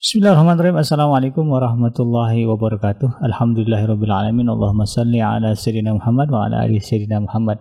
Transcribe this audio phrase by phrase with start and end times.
[0.00, 0.80] Bismillahirrahmanirrahim.
[0.80, 3.20] Assalamualaikum warahmatullahi wabarakatuh.
[3.20, 4.48] Alhamdulillahirrahmanirrahim.
[4.48, 7.60] Allahumma salli ala Sayyidina Muhammad wa ala ali Sayyidina Muhammad.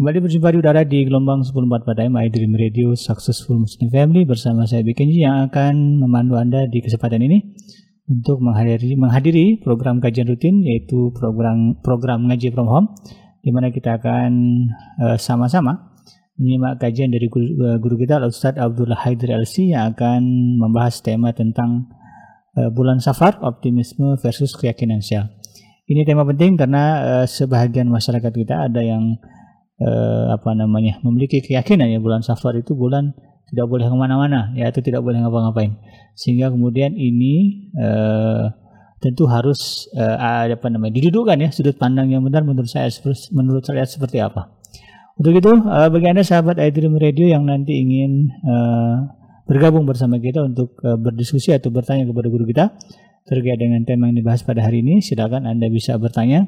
[0.00, 4.64] Kembali berjumpa di udara di gelombang 14 pada My Dream Radio Successful Muslim Family bersama
[4.64, 7.44] saya Bikenji yang akan memandu Anda di kesempatan ini
[8.08, 12.88] untuk menghadiri, menghadiri program kajian rutin yaitu program program ngaji from home
[13.44, 14.32] di mana kita akan
[14.96, 15.92] uh, sama-sama
[16.38, 20.22] menyimak kajian dari guru, uh, guru kita Ustadz Abdullah Haidar LC yang akan
[20.58, 21.90] membahas tema tentang
[22.58, 25.30] uh, bulan safar, optimisme versus keyakinan syah.
[25.84, 29.20] Ini tema penting karena uh, sebahagian masyarakat kita ada yang
[29.80, 33.12] uh, apa namanya memiliki keyakinan ya bulan safar itu bulan
[33.52, 35.76] tidak boleh ke mana-mana ya atau tidak boleh ngapa-ngapain
[36.16, 38.50] sehingga kemudian ini uh,
[39.02, 42.88] tentu harus uh, apa namanya didudukkan ya sudut pandang yang benar menurut saya
[43.34, 44.53] menurut saya seperti apa.
[45.14, 49.06] Untuk itu, uh, bagi Anda sahabat iDream Radio yang nanti ingin uh,
[49.46, 52.74] bergabung bersama kita untuk uh, berdiskusi atau bertanya kepada guru kita
[53.24, 56.44] terkait dengan tema yang dibahas pada hari ini, silakan Anda bisa bertanya.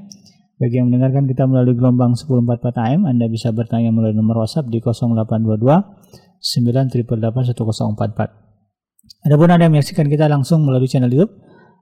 [0.56, 4.80] Bagi yang mendengarkan kita melalui gelombang 1044 AM, Anda bisa bertanya melalui nomor WhatsApp di
[4.80, 9.26] 0822 988 1044.
[9.28, 11.36] Adapun Anda yang menyaksikan kita langsung melalui channel YouTube,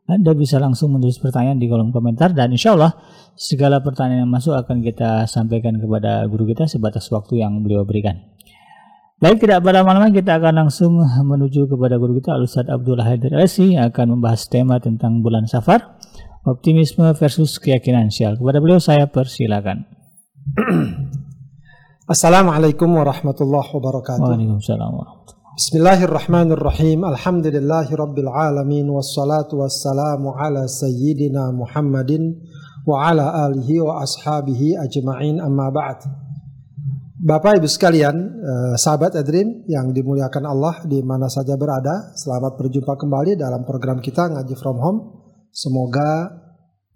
[0.04, 2.92] anda bisa langsung menulis pertanyaan di kolom komentar dan insya Allah
[3.40, 8.20] segala pertanyaan yang masuk akan kita sampaikan kepada guru kita sebatas waktu yang beliau berikan.
[9.16, 13.88] Baik, tidak berlama-lama kita akan langsung menuju kepada guru kita Al-Ustaz Abdullah Haidar Alsi yang
[13.88, 15.96] akan membahas tema tentang bulan safar,
[16.44, 18.36] optimisme versus keyakinan syal.
[18.36, 19.88] Kepada beliau saya persilakan.
[22.12, 24.20] Assalamualaikum warahmatullahi wabarakatuh.
[24.20, 27.06] Waalaikumsalam warahmatullahi Bismillahirrahmanirrahim.
[27.06, 32.42] Alhamdulillahirabbil alamin wassalatu wassalamu ala sayyidina Muhammadin
[32.82, 36.10] wa ala alihi wa ashabihi ajma'in amma ba'd.
[37.22, 42.98] Bapak Ibu sekalian, eh, sahabat Edrim yang dimuliakan Allah di mana saja berada, selamat berjumpa
[42.98, 45.00] kembali dalam program kita Ngaji From Home.
[45.54, 46.34] Semoga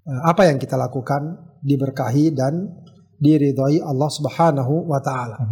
[0.02, 2.74] eh, apa yang kita lakukan diberkahi dan
[3.22, 5.46] diridhoi Allah Subhanahu wa taala.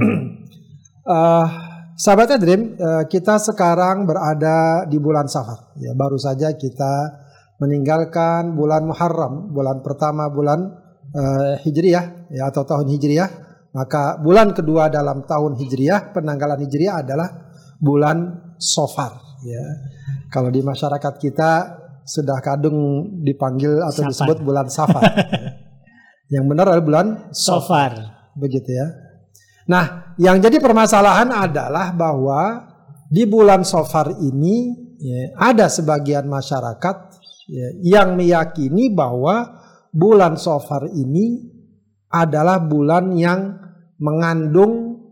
[1.07, 1.47] uh,
[1.97, 5.73] Sahabat Dream, eh, kita sekarang berada di bulan Safar.
[5.81, 7.25] Ya, baru saja kita
[7.57, 10.77] meninggalkan bulan Muharram, bulan pertama bulan
[11.17, 13.31] uh, Hijriyah ya atau tahun Hijriyah.
[13.73, 17.29] Maka bulan kedua dalam tahun Hijriyah, penanggalan Hijriyah adalah
[17.81, 19.41] bulan Safar.
[19.45, 19.65] Ya.
[20.29, 21.53] Kalau di masyarakat kita
[22.05, 24.09] sudah kadung dipanggil atau Safar.
[24.13, 25.05] disebut bulan Safar.
[26.35, 27.93] Yang benar adalah bulan Safar.
[28.37, 29.06] Begitu ya.
[29.67, 32.71] Nah, yang jadi permasalahan adalah bahwa
[33.11, 36.97] di bulan Sofar ini ya, ada sebagian masyarakat
[37.51, 39.59] ya, yang meyakini bahwa
[39.91, 41.51] bulan Sofar ini
[42.11, 43.59] adalah bulan yang
[43.99, 45.03] mengandung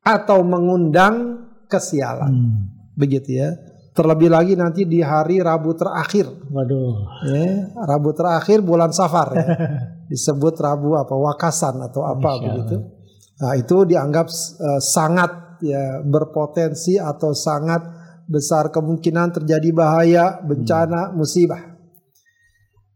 [0.00, 2.32] atau mengundang kesialan.
[2.32, 2.58] Hmm.
[2.96, 3.52] Begitu ya.
[3.92, 6.30] Terlebih lagi nanti di hari Rabu terakhir.
[6.48, 6.94] Waduh.
[7.28, 9.46] Ya, Rabu terakhir bulan Safar ya.
[10.10, 12.97] Disebut Rabu apa Wakasan atau apa begitu.
[13.38, 17.86] Nah, itu dianggap uh, sangat ya berpotensi atau sangat
[18.28, 21.14] besar kemungkinan terjadi bahaya, bencana, hmm.
[21.14, 21.62] musibah.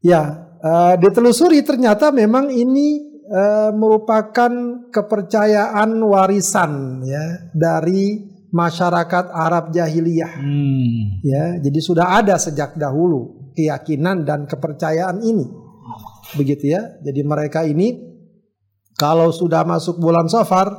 [0.03, 4.51] Ya, uh, ditelusuri ternyata memang ini uh, merupakan
[4.91, 8.21] kepercayaan warisan ya dari
[8.53, 10.33] masyarakat Arab jahiliyah.
[10.43, 11.23] Hmm.
[11.23, 15.47] Ya, jadi sudah ada sejak dahulu keyakinan dan kepercayaan ini.
[16.37, 16.99] Begitu ya.
[17.01, 18.12] Jadi mereka ini
[19.03, 20.71] kalau sudah masuk bulan Safar,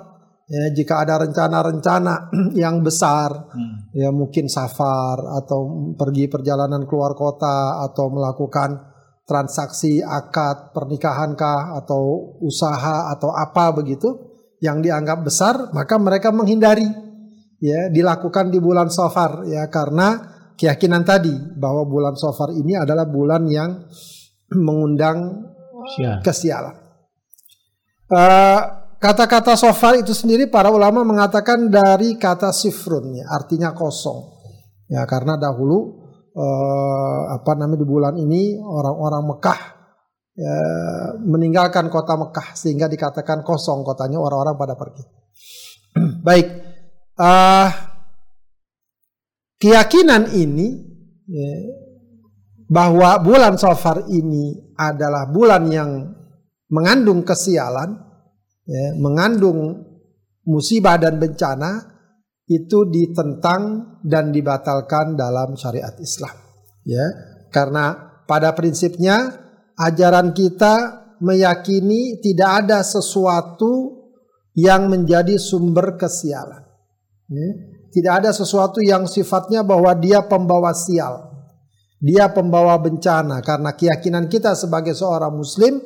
[0.47, 2.31] ya jika ada rencana-rencana
[2.63, 3.91] yang besar, hmm.
[3.91, 8.95] ya mungkin safar atau pergi perjalanan keluar kota atau melakukan
[9.27, 14.07] transaksi akad pernikahankah atau usaha atau apa begitu
[14.63, 16.87] yang dianggap besar, maka mereka menghindari
[17.59, 23.51] ya dilakukan di bulan Safar ya karena keyakinan tadi bahwa bulan Safar ini adalah bulan
[23.51, 23.83] yang
[24.67, 25.43] mengundang
[26.23, 26.82] kesialan.
[28.11, 28.59] Eh,
[28.99, 34.31] kata-kata sofar itu sendiri para ulama mengatakan dari kata sifrun ya, artinya kosong.
[34.91, 36.03] Ya karena dahulu
[36.35, 39.61] uh, apa namanya di bulan ini orang-orang Mekah
[40.37, 40.57] ya,
[41.23, 45.03] meninggalkan kota Mekah sehingga dikatakan kosong kotanya orang-orang pada pergi.
[46.27, 46.47] Baik.
[47.13, 47.69] Uh,
[49.57, 50.83] keyakinan ini
[51.25, 51.53] ya,
[52.67, 55.89] bahwa bulan Safar ini adalah bulan yang
[56.73, 57.93] mengandung kesialan,
[58.65, 59.85] ya, mengandung
[60.49, 61.93] musibah dan bencana
[62.49, 66.33] itu ditentang dan dibatalkan dalam syariat Islam.
[66.83, 67.05] Ya,
[67.53, 69.37] karena pada prinsipnya
[69.77, 74.03] ajaran kita meyakini tidak ada sesuatu
[74.57, 76.65] yang menjadi sumber kesialan.
[77.29, 77.49] Ya.
[77.93, 81.29] Tidak ada sesuatu yang sifatnya bahwa dia pembawa sial.
[82.01, 85.77] Dia pembawa bencana karena keyakinan kita sebagai seorang muslim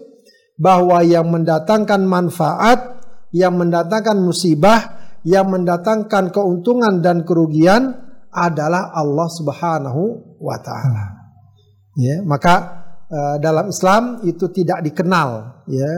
[0.58, 3.00] bahwa yang mendatangkan manfaat,
[3.30, 7.94] yang mendatangkan musibah, yang mendatangkan keuntungan dan kerugian
[8.34, 10.02] adalah Allah Subhanahu
[10.42, 11.06] wa taala.
[11.98, 12.56] Ya, maka
[13.10, 15.92] uh, dalam Islam itu tidak dikenal ya.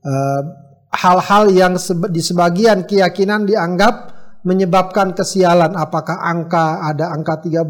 [0.00, 0.42] Uh,
[0.90, 1.78] hal-hal yang
[2.10, 3.94] di sebagian keyakinan dianggap
[4.42, 5.74] menyebabkan kesialan.
[5.78, 7.68] Apakah angka ada angka 13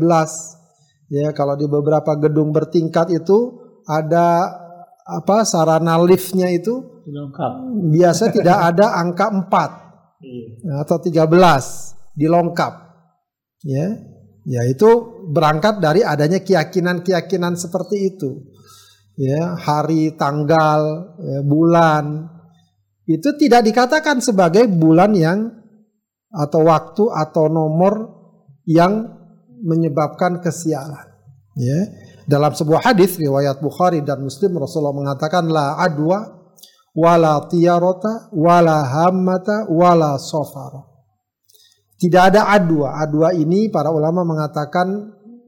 [1.11, 4.47] ya kalau di beberapa gedung bertingkat itu ada
[5.11, 7.53] apa sarana liftnya itu lengkap
[7.91, 10.83] biasa tidak ada angka 4 iya.
[10.87, 11.27] atau 13
[12.15, 12.73] dilengkap
[13.67, 13.87] ya
[14.47, 14.91] ya itu
[15.31, 18.47] berangkat dari adanya keyakinan-keyakinan seperti itu
[19.19, 22.31] ya hari tanggal ya, bulan
[23.11, 25.51] itu tidak dikatakan sebagai bulan yang
[26.31, 28.23] atau waktu atau nomor
[28.63, 29.19] yang
[29.67, 31.10] menyebabkan kesialan.
[31.61, 31.81] Ya.
[32.25, 36.41] Dalam sebuah hadis riwayat Bukhari dan Muslim Rasulullah mengatakan la adwa
[36.97, 40.89] wala tiyarota wala hammata wala sofara.
[42.01, 42.97] Tidak ada adwa.
[42.97, 44.89] Adwa ini para ulama mengatakan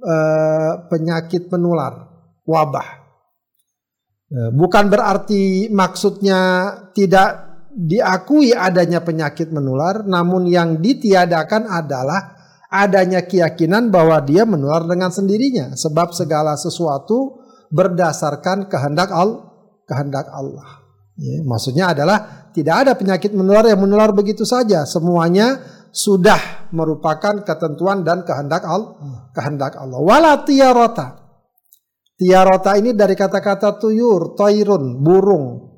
[0.05, 2.13] uh, penyakit menular,
[2.45, 2.89] wabah.
[4.29, 6.41] Uh, bukan berarti maksudnya
[6.93, 12.42] tidak diakui adanya penyakit menular, namun yang ditiadakan adalah
[12.73, 19.53] adanya keyakinan bahwa dia menular dengan sendirinya, sebab segala sesuatu berdasarkan kehendak Allah.
[19.85, 20.81] Kehendak Allah.
[21.21, 25.61] Ya, maksudnya adalah tidak ada penyakit menular yang menular begitu saja, semuanya
[25.93, 29.29] sudah merupakan ketentuan dan kehendak Allah.
[29.37, 30.01] Kehendak Allah.
[30.01, 31.21] Wala tiarota.
[32.17, 35.69] Tiarota ini dari kata-kata tuyur, toirun, burung.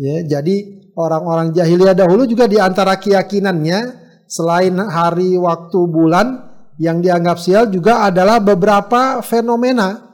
[0.00, 6.48] Ya, jadi orang-orang jahiliyah dahulu juga di antara keyakinannya selain hari, waktu, bulan
[6.78, 10.06] yang dianggap sial juga adalah beberapa fenomena.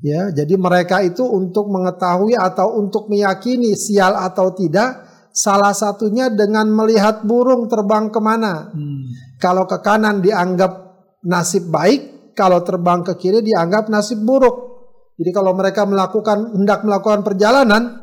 [0.00, 6.68] Ya, jadi mereka itu untuk mengetahui atau untuk meyakini sial atau tidak, salah satunya dengan
[6.72, 8.72] melihat burung terbang ke mana.
[8.72, 9.04] Hmm.
[9.36, 10.72] Kalau ke kanan dianggap
[11.28, 14.72] nasib baik, kalau terbang ke kiri dianggap nasib buruk.
[15.20, 18.00] Jadi kalau mereka melakukan hendak melakukan perjalanan,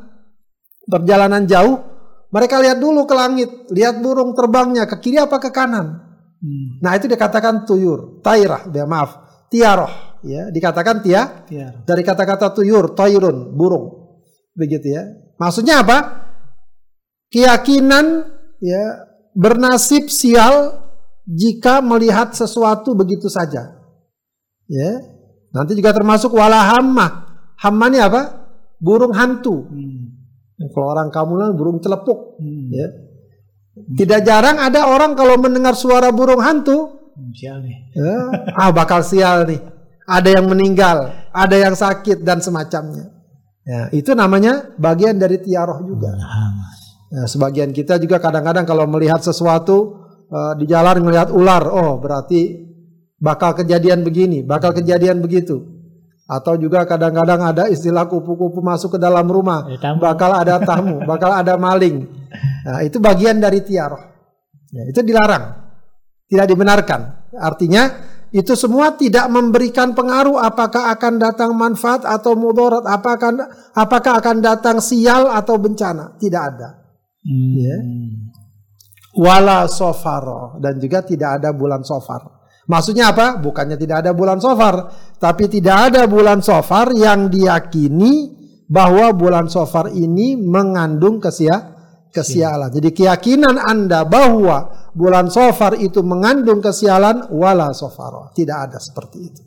[0.86, 1.99] perjalanan jauh,
[2.30, 5.98] mereka lihat dulu ke langit, lihat burung terbangnya ke kiri apa ke kanan.
[6.40, 6.78] Hmm.
[6.80, 9.18] Nah itu dikatakan tuyur, tairah, ya maaf,
[9.50, 11.84] tiaroh, ya dikatakan tia, tiar.
[11.84, 14.14] dari kata-kata tuyur, toirun, burung,
[14.54, 15.04] begitu ya.
[15.42, 15.98] Maksudnya apa?
[17.34, 18.30] Keyakinan
[18.62, 20.86] ya bernasib sial
[21.26, 23.74] jika melihat sesuatu begitu saja.
[24.70, 24.92] Ya,
[25.50, 27.26] nanti juga termasuk wala hamma.
[27.58, 28.22] Hamma ini apa?
[28.78, 29.66] Burung hantu.
[29.66, 30.19] Hmm.
[30.60, 32.68] Kalau orang Kamulan burung celepuk, hmm.
[32.76, 32.88] ya.
[33.80, 37.00] Tidak jarang ada orang kalau mendengar suara burung hantu,
[37.32, 37.96] sial nih.
[37.96, 38.18] Ya,
[38.60, 39.60] ah bakal sial nih.
[40.04, 43.08] Ada yang meninggal, ada yang sakit dan semacamnya.
[43.64, 46.12] Ya, itu namanya bagian dari tiaroh juga.
[47.14, 49.96] Ya, sebagian kita juga kadang-kadang kalau melihat sesuatu
[50.28, 52.68] uh, di jalan melihat ular, oh berarti
[53.16, 55.79] bakal kejadian begini, bakal kejadian begitu.
[56.30, 59.66] Atau juga kadang-kadang ada istilah kupu-kupu masuk ke dalam rumah,
[59.98, 62.06] bakal ada tamu, bakal ada maling.
[62.70, 63.98] Nah, itu bagian dari tiaroh.
[64.70, 65.74] Ya, itu dilarang,
[66.30, 67.34] tidak dibenarkan.
[67.34, 67.90] Artinya
[68.30, 74.78] itu semua tidak memberikan pengaruh apakah akan datang manfaat atau mudarat, apakah apakah akan datang
[74.86, 76.70] sial atau bencana, tidak ada.
[77.26, 77.54] Hmm.
[77.58, 77.78] Ya.
[79.18, 82.39] Wala sofaro dan juga tidak ada bulan sofar.
[82.70, 83.42] Maksudnya apa?
[83.42, 88.38] Bukannya tidak ada bulan sofar, tapi tidak ada bulan sofar yang diyakini
[88.70, 91.74] bahwa bulan sofar ini mengandung kesia
[92.14, 92.70] kesialan.
[92.70, 98.30] Jadi keyakinan Anda bahwa bulan sofar itu mengandung kesialan wala sofar.
[98.38, 99.42] Tidak ada seperti itu.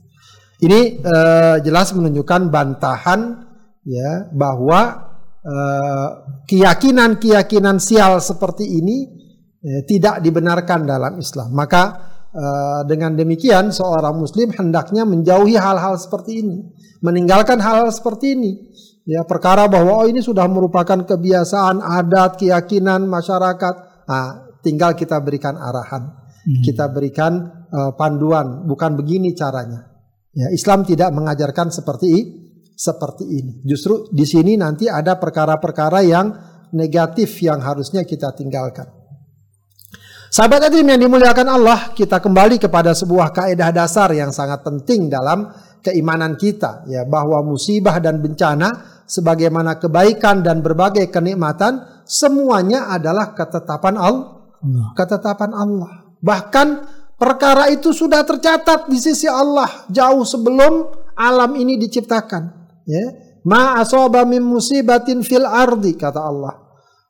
[0.66, 3.20] Ini uh, jelas menunjukkan bantahan
[3.86, 5.10] ya bahwa
[6.46, 9.10] keyakinan-keyakinan uh, sial seperti ini
[9.62, 11.50] uh, tidak dibenarkan dalam Islam.
[11.50, 11.82] Maka
[12.21, 12.21] Eh,
[12.88, 16.64] dengan demikian seorang muslim hendaknya menjauhi hal-hal seperti ini,
[17.04, 18.52] meninggalkan hal-hal seperti ini.
[19.02, 23.74] Ya, perkara bahwa oh ini sudah merupakan kebiasaan, adat, keyakinan masyarakat.
[24.06, 24.26] Nah,
[24.62, 26.06] tinggal kita berikan arahan.
[26.22, 26.62] Hmm.
[26.62, 29.90] Kita berikan uh, panduan, bukan begini caranya.
[30.32, 32.08] Ya, Islam tidak mengajarkan seperti
[32.72, 33.52] seperti ini.
[33.66, 36.32] Justru di sini nanti ada perkara-perkara yang
[36.72, 39.01] negatif yang harusnya kita tinggalkan.
[40.32, 45.52] Sahabat hadirin yang dimuliakan Allah, kita kembali kepada sebuah kaidah dasar yang sangat penting dalam
[45.84, 54.00] keimanan kita ya bahwa musibah dan bencana sebagaimana kebaikan dan berbagai kenikmatan semuanya adalah ketetapan
[54.00, 54.56] Allah.
[54.96, 55.92] Ketetapan Allah.
[56.24, 56.68] Bahkan
[57.22, 62.42] Perkara itu sudah tercatat di sisi Allah jauh sebelum alam ini diciptakan.
[62.82, 63.14] Ya.
[63.46, 66.61] Ma asaba min musibatin fil ardi kata Allah.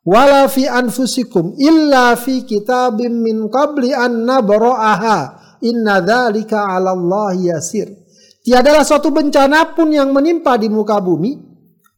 [0.02, 5.18] Wala fi anfusikum illa fi kitabim min qabli an nabra'aha.
[5.62, 7.87] Inna dzalika 'ala Allah yasir.
[8.42, 11.38] Tiadalah suatu bencana pun yang menimpa di muka bumi,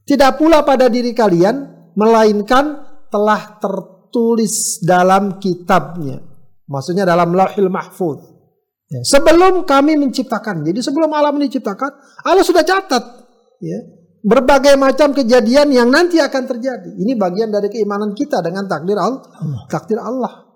[0.05, 6.21] tidak pula pada diri kalian, melainkan telah tertulis dalam kitabnya.
[6.69, 8.21] Maksudnya dalam lahil mahfud.
[8.93, 13.01] Ya, sebelum kami menciptakan, jadi sebelum alam diciptakan, Allah sudah catat.
[13.65, 13.81] Ya,
[14.25, 16.97] berbagai macam kejadian yang nanti akan terjadi.
[16.97, 19.21] Ini bagian dari keimanan kita dengan takdir Allah.
[19.69, 20.49] Takdir Allah.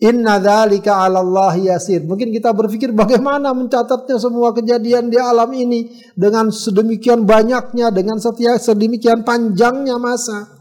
[0.00, 2.00] Inna dzalika 'ala Allah yasir.
[2.08, 8.56] Mungkin kita berpikir bagaimana mencatatnya semua kejadian di alam ini dengan sedemikian banyaknya, dengan setia
[8.56, 10.56] sedemikian panjangnya masa.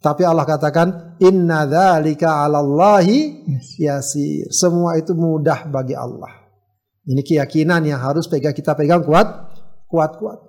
[0.00, 3.04] Tapi Allah katakan inna dzalika 'ala Allah
[3.76, 4.48] yasir.
[4.48, 6.48] Semua itu mudah bagi Allah.
[7.04, 9.28] Ini keyakinan yang harus pegang kita pegang kuat,
[9.84, 10.45] kuat-kuat.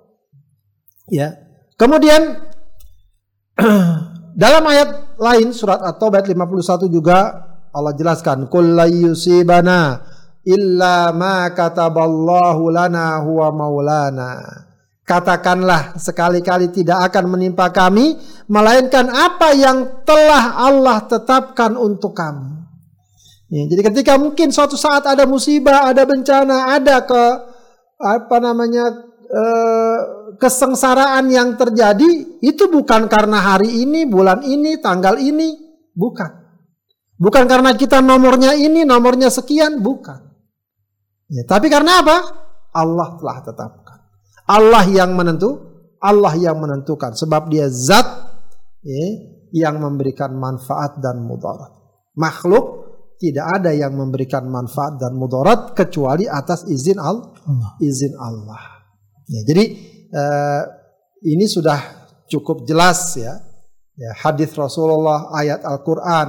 [1.08, 1.36] Ya.
[1.78, 2.42] Kemudian
[4.42, 10.02] dalam ayat lain surat At-Taubah 51 juga Allah jelaskan kullayusibana
[10.48, 14.64] illa ma kataballahu lana huwa maulana.
[15.08, 22.60] Katakanlah sekali-kali tidak akan menimpa kami melainkan apa yang telah Allah tetapkan untuk kami.
[23.48, 27.24] Ya, jadi ketika mungkin suatu saat ada musibah, ada bencana, ada ke
[27.96, 29.98] apa namanya eh,
[30.40, 35.56] kesengsaraan yang terjadi itu bukan karena hari ini, bulan ini, tanggal ini,
[35.92, 36.30] bukan.
[37.18, 40.22] Bukan karena kita nomornya ini, nomornya sekian, bukan.
[41.28, 42.16] Ya, tapi karena apa?
[42.72, 43.98] Allah telah tetapkan.
[44.48, 45.58] Allah yang menentu,
[45.98, 47.18] Allah yang menentukan.
[47.18, 48.06] Sebab dia zat
[48.86, 49.06] ya,
[49.52, 51.74] yang memberikan manfaat dan mudarat.
[52.14, 52.86] Makhluk
[53.18, 57.34] tidak ada yang memberikan manfaat dan mudarat kecuali atas izin Allah.
[57.82, 58.77] Izin Allah.
[59.28, 59.64] Ya, jadi
[60.08, 60.62] uh,
[61.28, 63.36] ini sudah cukup jelas ya.
[63.96, 66.28] ya hadis Rasulullah, ayat Al-Quran,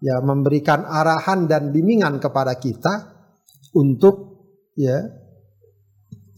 [0.00, 3.18] ya memberikan arahan dan bimbingan kepada kita
[3.76, 5.02] untuk ya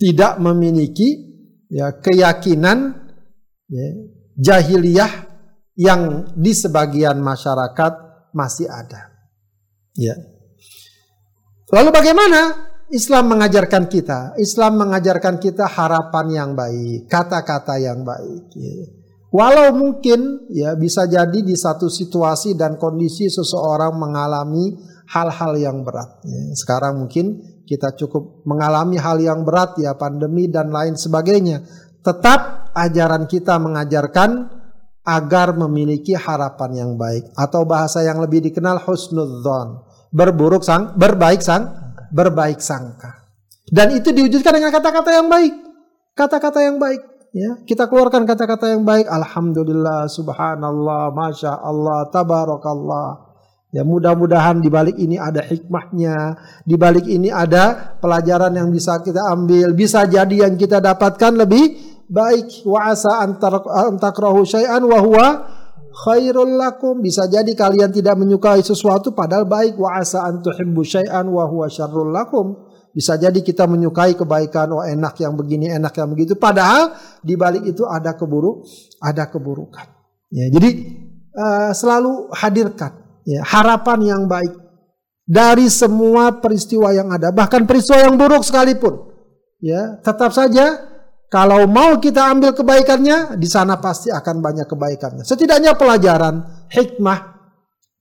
[0.00, 1.30] tidak memiliki
[1.70, 2.96] ya keyakinan
[3.68, 3.86] ya,
[4.34, 5.12] jahiliyah
[5.78, 7.92] yang di sebagian masyarakat
[8.34, 9.12] masih ada.
[9.94, 10.16] Ya.
[11.70, 14.34] Lalu bagaimana Islam mengajarkan kita?
[14.34, 18.50] Islam mengajarkan kita harapan yang baik, kata-kata yang baik.
[18.58, 18.90] Ya.
[19.30, 24.74] Walau mungkin ya bisa jadi di satu situasi dan kondisi seseorang mengalami
[25.06, 26.18] hal-hal yang berat.
[26.26, 31.62] Ya, sekarang mungkin kita cukup mengalami hal yang berat ya pandemi dan lain sebagainya.
[32.02, 34.50] Tetap ajaran kita mengajarkan
[35.06, 41.79] agar memiliki harapan yang baik atau bahasa yang lebih dikenal husnudzon berburuk sang berbaik sang
[42.10, 43.26] berbaik sangka.
[43.70, 45.54] Dan itu diwujudkan dengan kata-kata yang baik.
[46.18, 47.00] Kata-kata yang baik
[47.30, 47.62] ya.
[47.62, 49.06] Kita keluarkan kata-kata yang baik.
[49.06, 53.30] Alhamdulillah subhanallah masya Allah tabarakallah.
[53.70, 56.34] Ya mudah-mudahan di balik ini ada hikmahnya.
[56.66, 59.70] Di balik ini ada pelajaran yang bisa kita ambil.
[59.78, 61.78] Bisa jadi yang kita dapatkan lebih
[62.10, 62.66] baik.
[62.66, 65.26] Wa asa antakrahu syai'an wa huwa
[65.90, 71.44] khairul lakum bisa jadi kalian tidak menyukai sesuatu padahal baik wa asa antuhibbu syai'an wa
[71.50, 76.34] huwa syarrul lakum bisa jadi kita menyukai kebaikan, oh enak yang begini, enak yang begitu.
[76.34, 76.90] Padahal
[77.22, 78.66] di balik itu ada keburuk,
[78.98, 79.86] ada keburukan.
[80.30, 80.70] Ya, jadi
[81.34, 84.50] uh, selalu hadirkan ya, harapan yang baik
[85.22, 89.06] dari semua peristiwa yang ada, bahkan peristiwa yang buruk sekalipun.
[89.62, 90.89] Ya, tetap saja
[91.30, 95.22] kalau mau kita ambil kebaikannya, di sana pasti akan banyak kebaikannya.
[95.22, 97.38] Setidaknya pelajaran, hikmah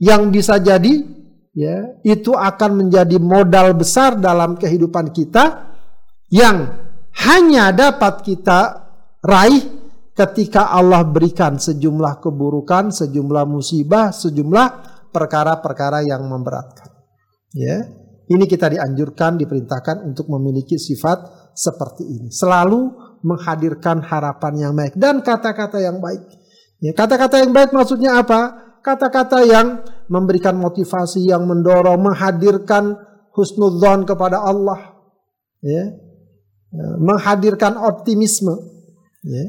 [0.02, 1.06] yang bisa jadi
[1.54, 5.76] ya itu akan menjadi modal besar dalam kehidupan kita
[6.34, 6.74] yang
[7.22, 8.90] hanya dapat kita
[9.22, 9.62] raih
[10.18, 14.68] ketika Allah berikan sejumlah keburukan, sejumlah musibah, sejumlah
[15.14, 16.90] perkara-perkara yang memberatkan.
[17.54, 17.86] Ya.
[18.30, 22.30] Ini kita dianjurkan, diperintahkan untuk memiliki sifat seperti ini.
[22.30, 26.24] Selalu menghadirkan harapan yang baik dan kata-kata yang baik.
[26.80, 28.70] Ya, kata-kata yang baik maksudnya apa?
[28.80, 32.98] kata-kata yang memberikan motivasi, yang mendorong, menghadirkan
[33.36, 34.98] husnudzon kepada Allah,
[35.62, 35.94] ya,
[36.74, 38.56] ya menghadirkan optimisme.
[39.26, 39.46] Ya.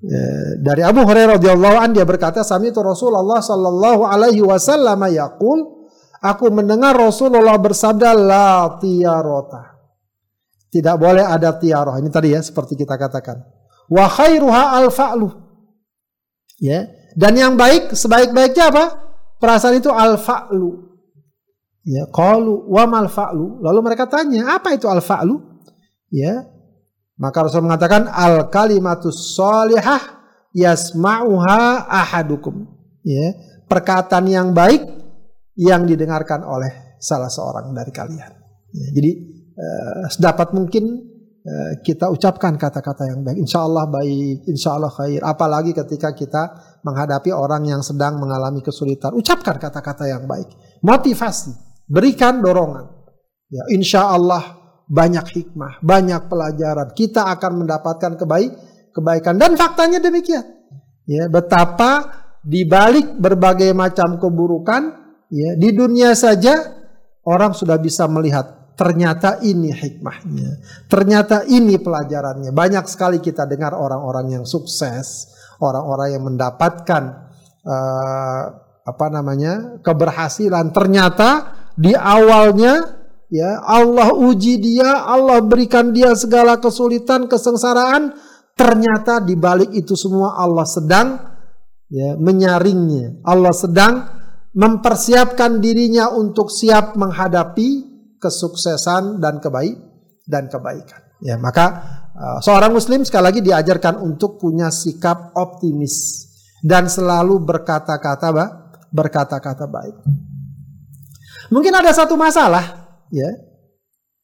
[0.00, 0.24] Ya.
[0.64, 5.88] Dari Abu Hurairah radhiyallahu an dia berkata, "Sami itu Rasulullah sallallahu alaihi wasallam yaqul,
[6.24, 9.69] aku mendengar Rasulullah bersabda la tiarota.
[10.70, 11.98] Tidak boleh ada tiaroh.
[11.98, 13.42] Ini tadi ya seperti kita katakan.
[13.90, 15.28] Wa khairuha al-fa'lu.
[16.62, 16.86] Ya.
[17.18, 18.84] Dan yang baik sebaik-baiknya apa?
[19.42, 20.90] Perasaan itu al-fa'lu.
[21.80, 23.64] Ya, qalu wa mal fa'lu?
[23.64, 25.40] Lalu mereka tanya, apa itu al fa'lu?
[26.12, 26.44] Ya.
[27.16, 30.00] Maka Rasul mengatakan al kalimatus salihah
[30.52, 32.68] yasma'uha ahadukum.
[33.00, 33.32] Ya,
[33.64, 34.84] perkataan yang baik
[35.56, 38.32] yang didengarkan oleh salah seorang dari kalian.
[38.70, 39.10] Ya, jadi
[39.60, 41.04] uh, sedapat mungkin
[41.44, 43.44] uh, kita ucapkan kata-kata yang baik.
[43.44, 45.20] Insya Allah baik, insya Allah khair.
[45.20, 46.42] Apalagi ketika kita
[46.80, 49.12] menghadapi orang yang sedang mengalami kesulitan.
[49.12, 50.48] Ucapkan kata-kata yang baik.
[50.80, 51.52] Motivasi.
[51.90, 52.86] Berikan dorongan.
[53.50, 56.94] Ya, insya Allah banyak hikmah, banyak pelajaran.
[56.94, 58.52] Kita akan mendapatkan kebaik,
[58.94, 59.38] kebaikan.
[59.38, 60.42] Dan faktanya demikian.
[61.06, 64.82] Ya, betapa di balik berbagai macam keburukan,
[65.34, 66.78] ya, di dunia saja
[67.26, 70.64] orang sudah bisa melihat ternyata ini hikmahnya.
[70.88, 72.48] Ternyata ini pelajarannya.
[72.56, 75.28] Banyak sekali kita dengar orang-orang yang sukses,
[75.60, 77.28] orang-orang yang mendapatkan
[77.60, 78.42] uh,
[78.80, 79.84] apa namanya?
[79.84, 80.72] keberhasilan.
[80.72, 88.16] Ternyata di awalnya ya Allah uji dia, Allah berikan dia segala kesulitan, kesengsaraan.
[88.56, 91.20] Ternyata di balik itu semua Allah sedang
[91.92, 93.20] ya menyaringnya.
[93.28, 94.08] Allah sedang
[94.56, 97.89] mempersiapkan dirinya untuk siap menghadapi
[98.20, 99.80] kesuksesan dan kebaik
[100.28, 101.00] dan kebaikan.
[101.20, 101.66] Ya, maka
[102.14, 106.28] uh, seorang muslim sekali lagi diajarkan untuk punya sikap optimis
[106.60, 108.28] dan selalu berkata-kata
[108.92, 109.96] berkata-kata baik.
[111.50, 113.28] Mungkin ada satu masalah, ya.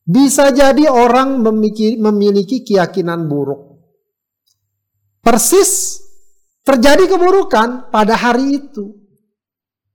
[0.07, 3.83] Bisa jadi orang memiliki keyakinan buruk.
[5.19, 5.99] Persis
[6.63, 9.07] terjadi keburukan pada hari itu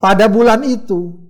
[0.01, 1.20] pada bulan itu.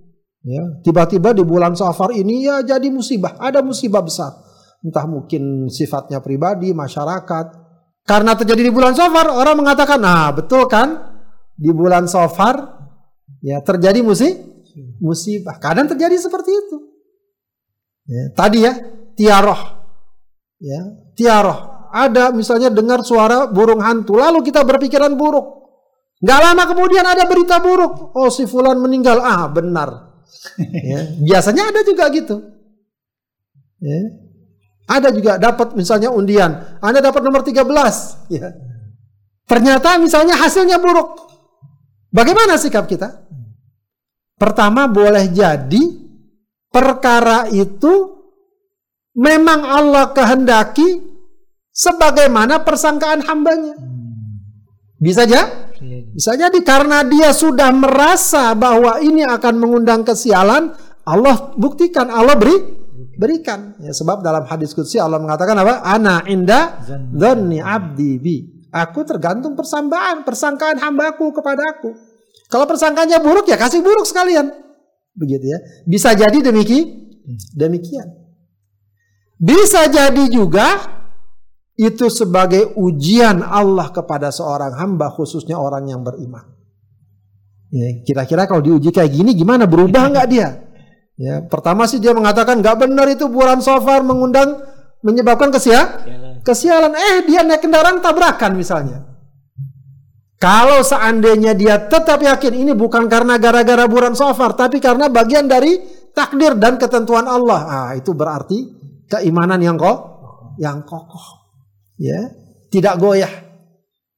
[0.42, 4.34] Ya, tiba-tiba di bulan Safar ini ya jadi musibah, ada musibah besar.
[4.82, 7.46] Entah mungkin sifatnya pribadi, masyarakat.
[8.02, 10.98] Karena terjadi di bulan Safar, orang mengatakan, "Nah, betul kan?
[11.54, 12.58] Di bulan Safar
[13.38, 14.50] ya terjadi musibah."
[15.04, 15.60] Musibah.
[15.60, 16.76] Kadang terjadi seperti itu.
[18.08, 18.72] Ya, tadi ya,
[19.12, 19.60] tiaroh.
[20.56, 20.80] Ya,
[21.12, 21.90] tiaroh.
[21.92, 25.62] Ada misalnya dengar suara burung hantu, lalu kita berpikiran buruk.
[26.22, 28.14] Gak lama kemudian ada berita buruk.
[28.14, 29.18] Oh si Fulan meninggal.
[29.18, 30.11] Ah benar.
[30.58, 31.00] Ya.
[31.22, 32.36] Biasanya ada juga gitu.
[33.82, 34.00] Ya.
[34.86, 36.78] Ada juga dapat misalnya undian.
[36.82, 37.62] Anda dapat nomor 13.
[38.30, 38.52] Ya.
[39.46, 41.30] Ternyata misalnya hasilnya buruk.
[42.12, 43.24] Bagaimana sikap kita?
[44.36, 45.82] Pertama boleh jadi
[46.68, 48.22] perkara itu
[49.14, 51.00] memang Allah kehendaki
[51.72, 53.76] sebagaimana persangkaan hambanya.
[55.00, 55.71] Bisa aja
[56.12, 60.76] bisa jadi karena dia sudah merasa bahwa ini akan mengundang kesialan,
[61.08, 62.56] Allah buktikan, Allah beri
[63.16, 63.76] berikan.
[63.80, 65.80] Ya, sebab dalam hadis qudsi Allah mengatakan apa?
[65.82, 66.80] Ana inda
[67.12, 68.36] dzanni abdi bi.
[68.72, 71.92] Aku tergantung persangkaan, persangkaan hambaku kepada aku.
[72.48, 74.48] Kalau persangkanya buruk ya kasih buruk sekalian.
[75.12, 75.58] Begitu ya.
[75.84, 76.88] Bisa jadi demikian.
[77.56, 78.08] Demikian.
[79.36, 81.01] Bisa jadi juga
[81.76, 86.44] itu sebagai ujian Allah kepada seorang hamba khususnya orang yang beriman.
[87.72, 90.60] Ya, kira-kira kalau diuji kayak gini gimana berubah nggak dia?
[91.16, 94.60] Ya, pertama sih dia mengatakan nggak benar itu bulan sofar mengundang
[95.00, 96.04] menyebabkan kesia
[96.44, 96.92] kesialan.
[96.92, 99.08] Eh dia naik kendaraan tabrakan misalnya.
[100.36, 105.78] Kalau seandainya dia tetap yakin ini bukan karena gara-gara bulan sofar, tapi karena bagian dari
[106.12, 108.58] takdir dan ketentuan Allah, ah itu berarti
[109.06, 109.98] keimanan yang kok
[110.58, 111.41] yang kokoh
[112.02, 112.20] ya.
[112.72, 113.30] Tidak goyah.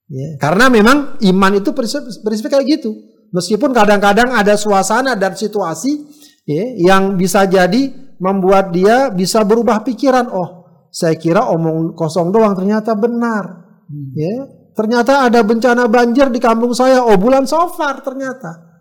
[0.08, 0.28] Ya.
[0.40, 2.96] Karena memang iman itu prinsip, prinsip kayak gitu.
[3.34, 6.06] Meskipun kadang-kadang ada suasana dan situasi
[6.46, 10.30] ya yang bisa jadi membuat dia bisa berubah pikiran.
[10.30, 10.50] Oh
[10.94, 13.44] saya kira omong kosong doang ternyata benar.
[13.90, 14.14] Hmm.
[14.14, 14.36] ya.
[14.74, 17.02] Ternyata ada bencana banjir di kampung saya.
[17.02, 18.74] Oh bulan sofar ternyata.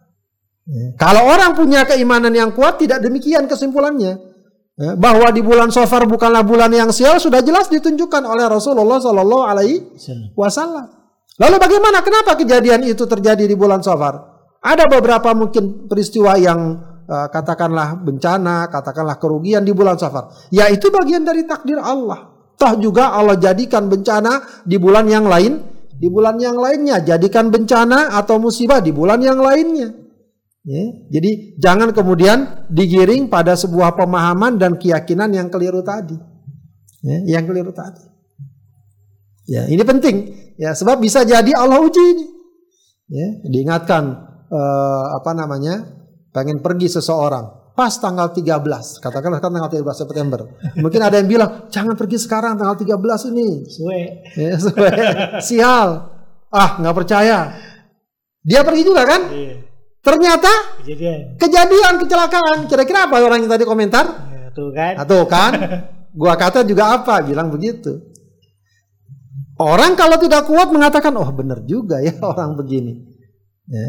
[0.63, 0.95] Ya.
[0.95, 4.15] kalau orang punya keimanan yang kuat tidak demikian kesimpulannya.
[4.15, 4.32] Ya,
[4.73, 9.75] bahwa di bulan Safar bukanlah bulan yang sial sudah jelas ditunjukkan oleh Rasulullah Shallallahu Alaihi
[10.33, 10.89] Wasallam.
[11.38, 12.01] Lalu bagaimana?
[12.01, 14.33] Kenapa kejadian itu terjadi di bulan Safar?
[14.63, 20.49] Ada beberapa mungkin peristiwa yang uh, katakanlah bencana, katakanlah kerugian di bulan Safar.
[20.49, 22.33] Ya itu bagian dari takdir Allah.
[22.57, 25.62] Toh juga Allah jadikan bencana di bulan yang lain,
[25.93, 30.02] di bulan yang lainnya jadikan bencana atau musibah di bulan yang lainnya.
[30.63, 36.15] Ya, jadi jangan kemudian digiring pada sebuah pemahaman dan keyakinan yang keliru tadi.
[37.04, 37.99] Ya, yang keliru tadi.
[39.43, 40.32] Ya, ini penting.
[40.56, 42.26] Ya, sebab bisa jadi Allah uji ini.
[43.12, 44.04] Ya, diingatkan
[44.47, 45.84] eh, apa namanya?
[46.32, 49.02] Pengen pergi seseorang pas tanggal 13.
[49.02, 50.45] Katakanlah kan tanggal 13 September.
[50.78, 54.02] Mungkin ada yang bilang, "Jangan pergi sekarang tanggal 13 ini." Suwe.
[54.38, 54.89] Ya, suwe.
[55.41, 55.89] Sial.
[56.54, 57.52] Ah, nggak percaya.
[58.45, 59.21] Dia pergi juga kan?
[59.34, 59.62] Iya.
[60.03, 60.51] Ternyata
[60.83, 61.39] Kejadian.
[61.39, 62.67] kejadian kecelakaan.
[62.67, 64.03] Kira-kira apa orang yang tadi komentar?
[64.27, 64.93] Ya, tuh kan.
[64.99, 65.51] Atau kan?
[66.19, 67.23] Gua kata juga apa?
[67.23, 68.03] Bilang begitu.
[69.55, 72.99] Orang kalau tidak kuat mengatakan, oh benar juga ya orang begini.
[73.65, 73.87] Ya.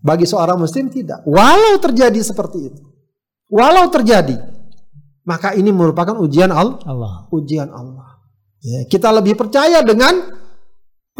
[0.00, 1.26] Bagi seorang muslim tidak.
[1.26, 2.82] Walau terjadi seperti itu.
[3.50, 4.38] Walau terjadi.
[5.26, 6.78] Maka ini merupakan ujian Allah.
[6.86, 7.26] Allah.
[7.34, 8.22] Ujian Allah.
[8.62, 10.14] Ya, kita lebih percaya dengan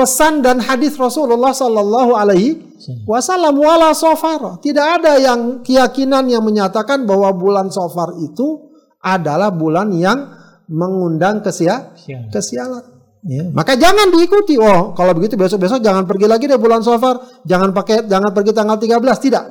[0.01, 2.73] pesan dan hadis Rasulullah Sallallahu Alaihi
[3.05, 4.57] Wasallam wala sofar.
[4.65, 8.73] Tidak ada yang keyakinan yang menyatakan bahwa bulan sofar itu
[9.05, 10.33] adalah bulan yang
[10.73, 11.93] mengundang kesia
[12.33, 12.81] kesialan.
[13.21, 13.45] Ya.
[13.53, 14.57] Maka jangan diikuti.
[14.57, 17.21] Oh, kalau begitu besok-besok jangan pergi lagi deh bulan sofar.
[17.45, 18.97] Jangan pakai, jangan pergi tanggal 13.
[19.21, 19.45] Tidak.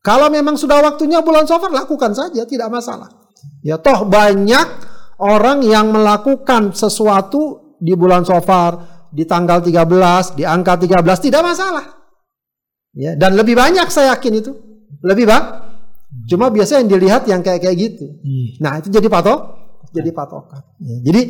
[0.00, 3.08] Kalau memang sudah waktunya bulan sofar, lakukan saja, tidak masalah.
[3.60, 4.68] Ya toh banyak
[5.20, 12.02] orang yang melakukan sesuatu di bulan sofar, di tanggal 13, di angka 13, tidak masalah.
[12.94, 14.52] Ya, dan lebih banyak saya yakin itu.
[15.02, 15.44] Lebih bang.
[16.30, 18.06] Cuma biasanya yang dilihat yang kayak kayak gitu.
[18.22, 19.40] Ih, Nah itu jadi patok,
[19.90, 20.62] jadi patokan.
[20.82, 21.22] Ya, jadi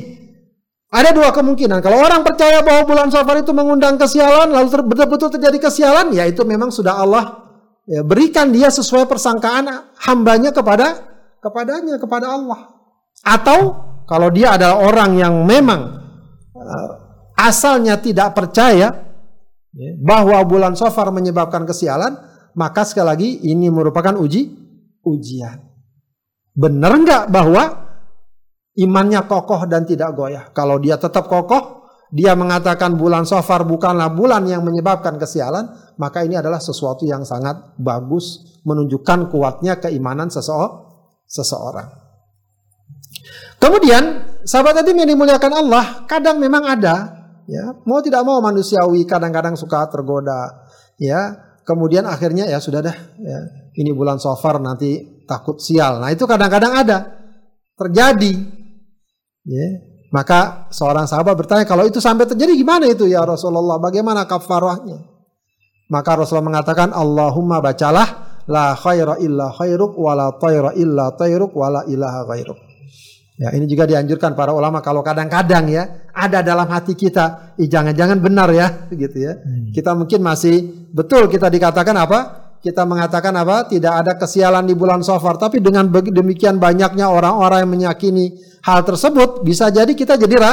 [0.93, 1.81] ada dua kemungkinan.
[1.81, 6.29] Kalau orang percaya bahwa bulan Safar itu mengundang kesialan, lalu ter- betul-betul terjadi kesialan, ya
[6.29, 7.45] itu memang sudah Allah
[7.89, 9.67] ya, berikan dia sesuai persangkaan
[10.05, 11.01] hambanya kepada
[11.41, 12.77] kepadanya kepada Allah.
[13.25, 13.59] Atau
[14.05, 15.81] kalau dia adalah orang yang memang
[16.55, 16.91] eh,
[17.45, 18.89] asalnya tidak percaya
[19.77, 22.17] ya, bahwa bulan Safar menyebabkan kesialan,
[22.57, 24.49] maka sekali lagi ini merupakan uji
[25.05, 25.61] ujian.
[26.55, 27.65] Benar nggak bahwa
[28.79, 30.49] imannya kokoh dan tidak goyah?
[30.57, 36.39] Kalau dia tetap kokoh, dia mengatakan bulan Safar bukanlah bulan yang menyebabkan kesialan, maka ini
[36.39, 40.95] adalah sesuatu yang sangat bagus menunjukkan kuatnya keimanan seseo-
[41.27, 41.91] seseorang.
[43.59, 49.55] Kemudian, sahabat tadi yang dimuliakan Allah, kadang memang ada, ya, mau tidak mau manusiawi kadang-kadang
[49.55, 50.67] suka tergoda,
[51.01, 51.53] ya.
[51.65, 53.39] Kemudian akhirnya ya sudah dah, ya,
[53.81, 55.97] ini bulan Safar nanti takut sial.
[55.97, 56.99] Nah itu kadang-kadang ada
[57.75, 58.35] terjadi.
[59.49, 59.69] Ya.
[60.15, 63.83] Maka seorang sahabat bertanya kalau itu sampai terjadi gimana itu ya Rasulullah?
[63.83, 65.03] Bagaimana kafarahnya?
[65.91, 71.67] Maka Rasulullah mengatakan Allahumma bacalah la khaira illa khairuk wa la tayra illa tayruk wa
[71.67, 72.59] la ilaha ghairuk.
[73.35, 78.23] Ya, ini juga dianjurkan para ulama kalau kadang-kadang ya ada dalam hati kita, "Ih, jangan-jangan
[78.23, 79.43] benar ya, gitu ya.
[79.75, 82.19] Kita mungkin masih betul kita dikatakan apa?
[82.63, 83.67] Kita mengatakan apa?
[83.67, 89.43] Tidak ada kesialan di bulan Safar, tapi dengan demikian banyaknya orang-orang yang menyakini hal tersebut,
[89.45, 90.53] bisa jadi kita jadi ra,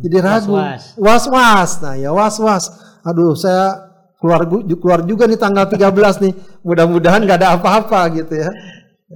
[0.00, 0.54] jadi ragu,
[0.96, 1.70] Was-was.
[1.84, 2.70] Nah, ya was-was.
[3.04, 4.46] Aduh, saya keluar
[4.78, 6.32] keluar juga nih tanggal 13 nih.
[6.62, 8.48] Mudah-mudahan nggak ada apa-apa gitu ya.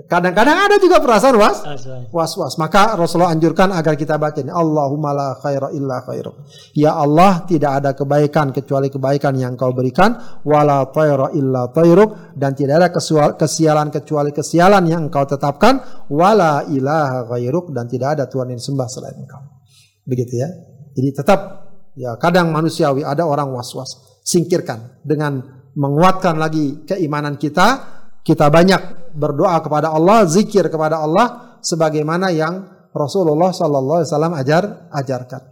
[0.04, 2.12] Kadang-kadang ada juga perasaan was Was-was.
[2.12, 2.54] was-was.
[2.60, 4.52] Maka Rasulullah anjurkan agar kita baca ini.
[4.52, 6.36] Allahumma la khaira illa khairuk.
[6.76, 10.12] Ya Allah, tidak ada kebaikan kecuali kebaikan yang kau berikan.
[10.44, 12.36] Wala tayra illa tayruk.
[12.36, 12.88] Dan tidak ada
[13.40, 15.80] kesialan kecuali kesialan yang engkau tetapkan.
[16.12, 17.72] Wala ilaha ghairuk.
[17.72, 19.40] Dan tidak ada Tuhan yang sembah selain engkau.
[20.04, 20.48] Begitu ya.
[20.92, 21.40] Jadi tetap
[21.96, 24.20] ya kadang manusiawi ada orang was-was.
[24.28, 25.40] Singkirkan dengan
[25.72, 27.96] menguatkan lagi keimanan kita.
[28.26, 34.62] Kita banyak berdoa kepada Allah, zikir kepada Allah sebagaimana yang Rasulullah Sallallahu Alaihi Wasallam ajar
[34.92, 35.42] ajarkan.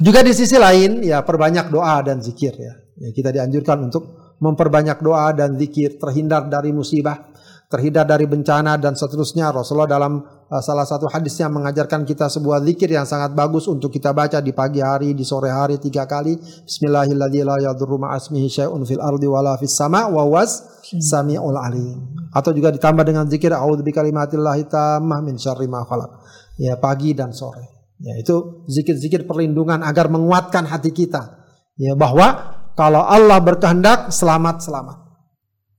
[0.00, 2.74] Juga di sisi lain ya perbanyak doa dan zikir ya.
[2.98, 7.30] Ya, kita dianjurkan untuk memperbanyak doa dan zikir terhindar dari musibah,
[7.70, 9.54] terhindar dari bencana dan seterusnya.
[9.54, 10.20] Rasulullah dalam
[10.60, 14.84] salah satu hadisnya mengajarkan kita sebuah zikir yang sangat bagus untuk kita baca di pagi
[14.84, 16.36] hari, di sore hari tiga kali.
[16.36, 18.84] Bismillahirrahmanirrahim.
[18.84, 22.04] Fil ardi wala fis sama wa was sami'ul alim.
[22.36, 26.20] Atau juga ditambah dengan zikir a'udzu bikalimatillahi tammah min syarri ma khalaq.
[26.60, 27.64] Ya, pagi dan sore.
[28.02, 31.48] Ya, itu zikir-zikir perlindungan agar menguatkan hati kita.
[31.80, 35.00] Ya, bahwa kalau Allah berkehendak selamat-selamat.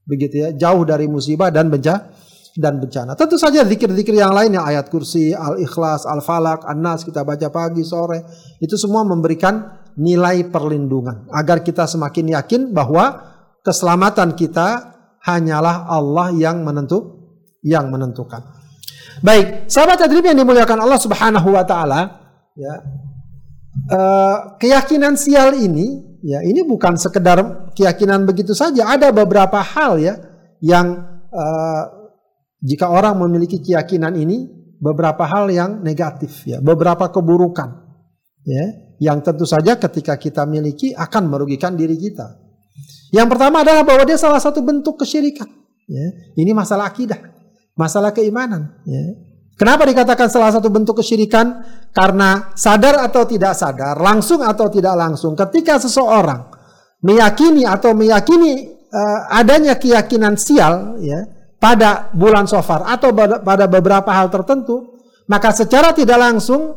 [0.04, 2.13] Begitu ya, jauh dari musibah dan bencana
[2.54, 3.18] dan bencana.
[3.18, 8.22] Tentu saja zikir-zikir yang lainnya ayat kursi, al-ikhlas, al-falak, an-nas kita baca pagi, sore,
[8.62, 13.34] itu semua memberikan nilai perlindungan agar kita semakin yakin bahwa
[13.66, 14.94] keselamatan kita
[15.26, 17.26] hanyalah Allah yang menentu
[17.64, 18.44] yang menentukan.
[19.24, 22.02] Baik, sahabat hadirin yang dimuliakan Allah Subhanahu wa taala,
[22.58, 22.74] ya.
[23.88, 30.20] eh, keyakinan sial ini ya ini bukan sekedar keyakinan begitu saja, ada beberapa hal ya
[30.60, 31.84] yang eh,
[32.64, 34.48] jika orang memiliki keyakinan ini
[34.80, 37.84] beberapa hal yang negatif ya, beberapa keburukan
[38.48, 38.66] ya
[39.04, 42.40] yang tentu saja ketika kita miliki akan merugikan diri kita.
[43.12, 45.46] Yang pertama adalah bahwa dia salah satu bentuk kesyirikan.
[45.84, 46.08] Ya,
[46.40, 47.20] ini masalah akidah,
[47.76, 48.80] masalah keimanan.
[48.88, 49.04] Ya.
[49.60, 51.62] Kenapa dikatakan salah satu bentuk kesyirikan?
[51.94, 56.50] Karena sadar atau tidak sadar, langsung atau tidak langsung, ketika seseorang
[57.04, 61.28] meyakini atau meyakini uh, adanya keyakinan sial ya
[61.64, 65.00] pada bulan Sofar atau pada beberapa hal tertentu,
[65.32, 66.76] maka secara tidak langsung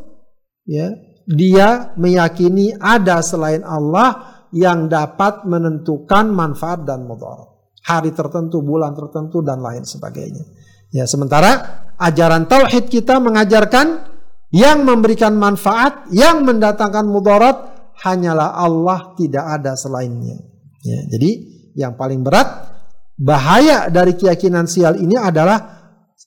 [0.63, 0.95] ya
[1.27, 7.51] dia meyakini ada selain Allah yang dapat menentukan manfaat dan mudarat.
[7.83, 10.47] Hari tertentu, bulan tertentu dan lain sebagainya.
[10.95, 14.07] Ya, sementara ajaran tauhid kita mengajarkan
[14.55, 20.39] yang memberikan manfaat, yang mendatangkan mudarat hanyalah Allah, tidak ada selainnya.
[20.87, 21.31] Ya, jadi
[21.75, 22.76] yang paling berat
[23.17, 25.77] bahaya dari keyakinan sial ini adalah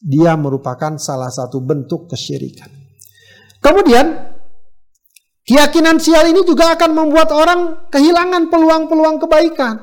[0.01, 2.69] dia merupakan salah satu bentuk kesyirikan.
[3.61, 4.05] Kemudian
[5.45, 9.75] keyakinan sial ini juga akan membuat orang kehilangan peluang-peluang kebaikan.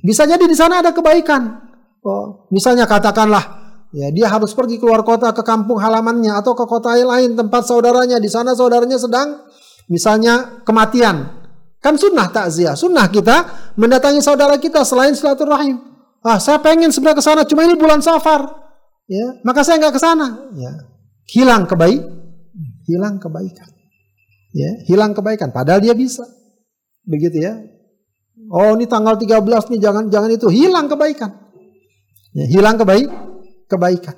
[0.00, 1.68] Bisa jadi di sana ada kebaikan.
[2.00, 6.94] Oh, misalnya katakanlah Ya, dia harus pergi keluar kota ke kampung halamannya atau ke kota
[6.94, 8.22] lain tempat saudaranya.
[8.22, 9.50] Di sana saudaranya sedang
[9.90, 11.26] misalnya kematian.
[11.82, 12.78] Kan sunnah takziah.
[12.78, 15.89] Sunnah kita mendatangi saudara kita selain silaturahim.
[16.20, 18.44] Ah, saya pengen sebenarnya ke sana, cuma ini bulan safar.
[19.08, 20.52] Ya, maka saya nggak ke sana.
[20.54, 20.72] Ya.
[21.32, 22.02] Hilang kebaik,
[22.86, 23.70] hilang kebaikan.
[24.52, 25.50] Ya, hilang kebaikan.
[25.54, 26.26] Padahal dia bisa.
[27.06, 27.54] Begitu ya.
[28.50, 31.30] Oh, ini tanggal 13 nih jangan jangan itu hilang kebaikan.
[32.34, 33.08] Ya, hilang kebaik
[33.66, 34.16] kebaikan.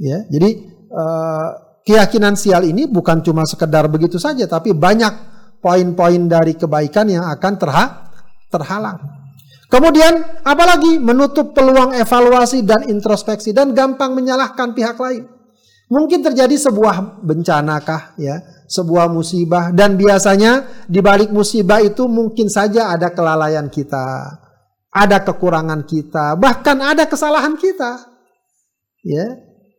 [0.00, 0.50] Ya, jadi
[0.88, 1.48] uh,
[1.84, 5.12] keyakinan sial ini bukan cuma sekedar begitu saja, tapi banyak
[5.60, 7.84] poin-poin dari kebaikan yang akan terha
[8.48, 9.19] terhalang.
[9.70, 15.30] Kemudian apalagi menutup peluang evaluasi dan introspeksi dan gampang menyalahkan pihak lain.
[15.90, 22.50] Mungkin terjadi sebuah bencana kah ya, sebuah musibah dan biasanya di balik musibah itu mungkin
[22.50, 24.38] saja ada kelalaian kita,
[24.90, 28.06] ada kekurangan kita, bahkan ada kesalahan kita.
[29.06, 29.26] Ya.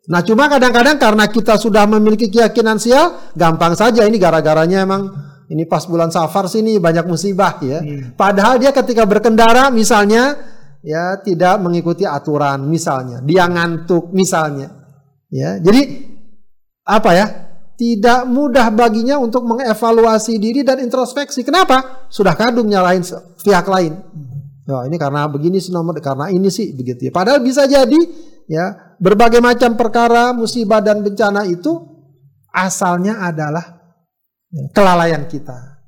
[0.08, 5.68] Nah cuma kadang-kadang karena kita sudah memiliki keyakinan sial, gampang saja ini gara-garanya emang ini
[5.68, 7.84] pas bulan safar sini banyak musibah ya.
[7.84, 8.16] Hmm.
[8.16, 10.40] Padahal dia ketika berkendara misalnya
[10.80, 14.72] ya tidak mengikuti aturan misalnya, dia ngantuk misalnya.
[15.28, 16.08] Ya, jadi
[16.88, 17.28] apa ya?
[17.76, 21.42] Tidak mudah baginya untuk mengevaluasi diri dan introspeksi.
[21.42, 22.06] Kenapa?
[22.14, 23.02] Sudah kadung nyalahin
[23.42, 23.98] pihak lain.
[24.70, 27.12] Ya, ini karena begini sih nomor karena ini sih begitu ya.
[27.12, 27.98] Padahal bisa jadi
[28.46, 31.74] ya berbagai macam perkara musibah dan bencana itu
[32.54, 33.81] asalnya adalah
[34.52, 35.82] ya, kelalaian kita.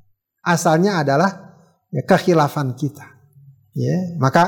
[0.44, 1.30] Asalnya adalah
[1.92, 3.04] ya, kekhilafan kita.
[3.74, 4.44] Ya maka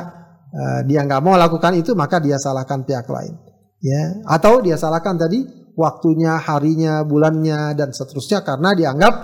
[0.54, 3.34] uh, dia nggak mau lakukan itu maka dia salahkan pihak lain.
[3.82, 5.44] Ya atau dia salahkan tadi
[5.76, 9.14] waktunya harinya bulannya dan seterusnya karena dianggap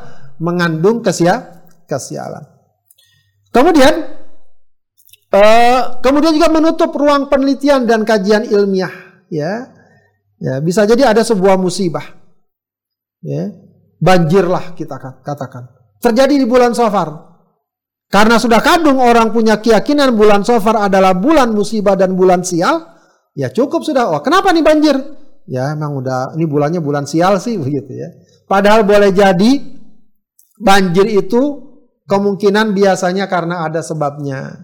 [0.43, 2.45] mengandung kesia kesialan.
[3.55, 3.95] Kemudian
[5.33, 8.93] uh, kemudian juga menutup ruang penelitian dan kajian ilmiah.
[9.31, 9.71] Ya
[10.43, 12.19] ya bisa jadi ada sebuah musibah.
[13.23, 13.62] Ya
[14.03, 15.71] banjirlah kita katakan.
[16.03, 17.31] Terjadi di bulan Safar.
[18.11, 22.83] Karena sudah kadung orang punya keyakinan bulan Safar adalah bulan musibah dan bulan sial
[23.33, 24.11] ya cukup sudah.
[24.11, 24.97] Oh kenapa nih banjir?
[25.47, 28.11] Ya emang udah ini bulannya bulan sial sih begitu ya.
[28.51, 29.53] Padahal boleh jadi
[30.61, 31.73] banjir itu
[32.05, 34.61] kemungkinan biasanya karena ada sebabnya.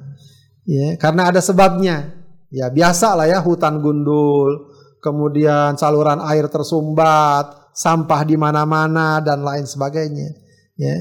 [0.69, 2.19] Ya karena ada sebabnya.
[2.53, 4.73] Ya biasa lah ya hutan gundul,
[5.05, 10.35] kemudian saluran air tersumbat, sampah di mana-mana dan lain sebagainya.
[10.75, 10.99] Ya.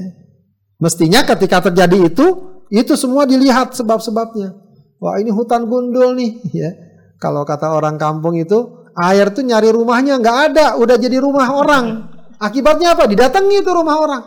[0.78, 2.26] Mestinya ketika terjadi itu,
[2.70, 4.54] itu semua dilihat sebab-sebabnya.
[5.02, 6.38] Wah ini hutan gundul nih.
[6.62, 6.70] Ya.
[7.18, 12.14] Kalau kata orang kampung itu, air tuh nyari rumahnya nggak ada, udah jadi rumah orang.
[12.38, 13.10] Akibatnya apa?
[13.10, 14.22] Didatangi itu rumah orang.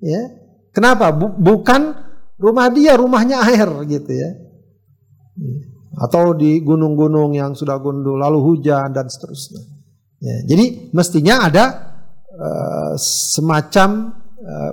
[0.00, 0.32] Ya.
[0.72, 1.12] Kenapa?
[1.12, 1.92] bukan
[2.40, 4.30] rumah dia, rumahnya air gitu ya.
[6.00, 9.79] atau di gunung-gunung yang sudah gundul lalu hujan dan seterusnya.
[10.20, 11.64] Ya, jadi mestinya ada
[12.36, 14.72] uh, semacam uh,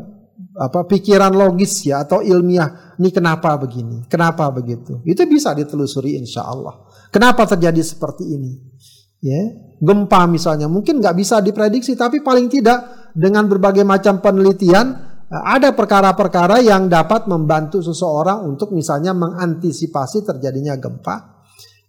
[0.59, 2.97] apa pikiran logis ya atau ilmiah.
[2.99, 4.03] Ini kenapa begini?
[4.11, 4.99] Kenapa begitu?
[5.07, 6.83] Itu bisa ditelusuri insya Allah.
[7.15, 8.59] Kenapa terjadi seperti ini?
[9.23, 9.39] Ya,
[9.79, 14.93] gempa misalnya mungkin nggak bisa diprediksi, tapi paling tidak dengan berbagai macam penelitian
[15.31, 21.36] eh, ada perkara-perkara yang dapat membantu seseorang untuk misalnya mengantisipasi terjadinya gempa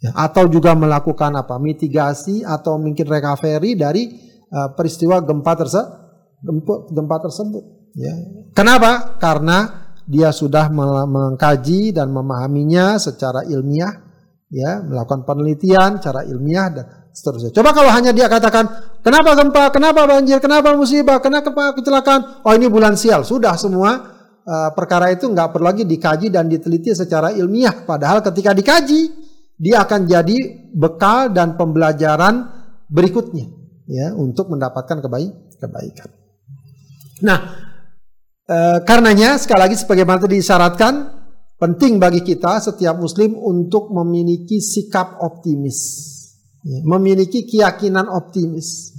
[0.03, 1.59] ya, atau juga melakukan apa?
[1.59, 4.03] Mitigasi atau mungkin recovery dari
[4.51, 5.83] uh, peristiwa gempa terse
[6.95, 7.65] gempa, tersebut.
[7.99, 8.15] Ya.
[8.55, 9.19] Kenapa?
[9.19, 10.73] Karena dia sudah
[11.05, 14.09] mengkaji dan memahaminya secara ilmiah
[14.49, 17.53] ya melakukan penelitian secara ilmiah dan seterusnya.
[17.53, 18.65] Coba kalau hanya dia katakan
[19.05, 19.69] kenapa gempa?
[19.69, 20.41] Kenapa banjir?
[20.41, 21.21] Kenapa musibah?
[21.21, 22.47] Kenapa kecelakaan?
[22.47, 23.27] Oh ini bulan sial.
[23.27, 23.99] Sudah semua
[24.47, 27.85] uh, perkara itu nggak perlu lagi dikaji dan diteliti secara ilmiah.
[27.85, 29.28] Padahal ketika dikaji
[29.59, 32.47] dia akan jadi bekal dan pembelajaran
[32.87, 33.51] berikutnya
[33.91, 36.09] ya untuk mendapatkan kebaik kebaikan.
[37.27, 37.39] Nah,
[38.47, 40.95] e, karenanya sekali lagi sebagaimana tadi disyaratkan
[41.59, 46.07] penting bagi kita setiap muslim untuk memiliki sikap optimis.
[46.63, 48.95] Ya, memiliki keyakinan optimis.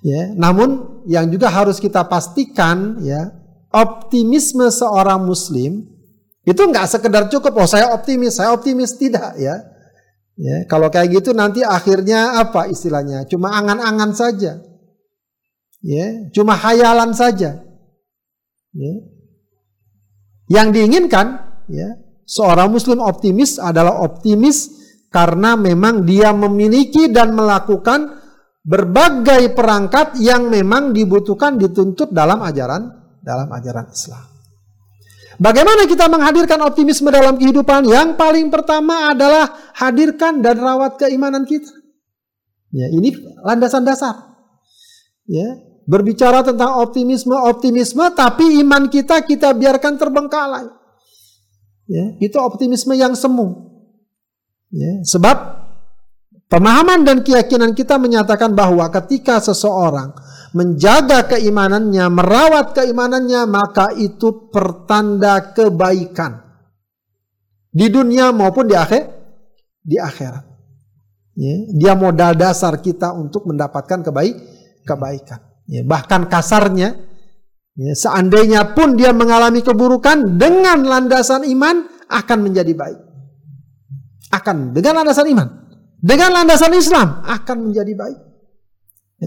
[0.00, 3.32] Ya, namun yang juga harus kita pastikan ya,
[3.74, 5.95] optimisme seorang muslim
[6.46, 9.66] itu nggak sekedar cukup oh saya optimis, saya optimis tidak ya.
[10.36, 13.24] Ya, kalau kayak gitu nanti akhirnya apa istilahnya?
[13.26, 14.60] Cuma angan-angan saja.
[15.80, 17.66] Ya, cuma hayalan saja.
[18.76, 18.94] Ya.
[20.46, 21.26] Yang diinginkan
[21.72, 24.70] ya, seorang muslim optimis adalah optimis
[25.08, 28.20] karena memang dia memiliki dan melakukan
[28.60, 32.92] berbagai perangkat yang memang dibutuhkan dituntut dalam ajaran
[33.24, 34.35] dalam ajaran Islam.
[35.36, 37.84] Bagaimana kita menghadirkan optimisme dalam kehidupan?
[37.84, 41.68] Yang paling pertama adalah hadirkan dan rawat keimanan kita.
[42.72, 43.12] Ya, ini
[43.44, 44.16] landasan dasar.
[45.28, 50.66] Ya, berbicara tentang optimisme, optimisme, tapi iman kita kita biarkan terbengkalai.
[51.86, 53.76] Ya, itu optimisme yang semu.
[54.72, 55.36] Ya, sebab
[56.48, 60.16] pemahaman dan keyakinan kita menyatakan bahwa ketika seseorang
[60.56, 66.40] menjaga keimanannya, merawat keimanannya, maka itu pertanda kebaikan
[67.68, 69.04] di dunia maupun di akhir
[69.84, 70.44] di akhirat.
[71.36, 74.34] Ya, dia modal dasar kita untuk mendapatkan kebaik
[74.88, 75.44] kebaikan.
[75.68, 76.96] Ya, bahkan kasarnya,
[77.76, 83.00] ya, seandainya pun dia mengalami keburukan dengan landasan iman akan menjadi baik.
[84.32, 85.48] Akan dengan landasan iman,
[86.00, 88.25] dengan landasan Islam akan menjadi baik.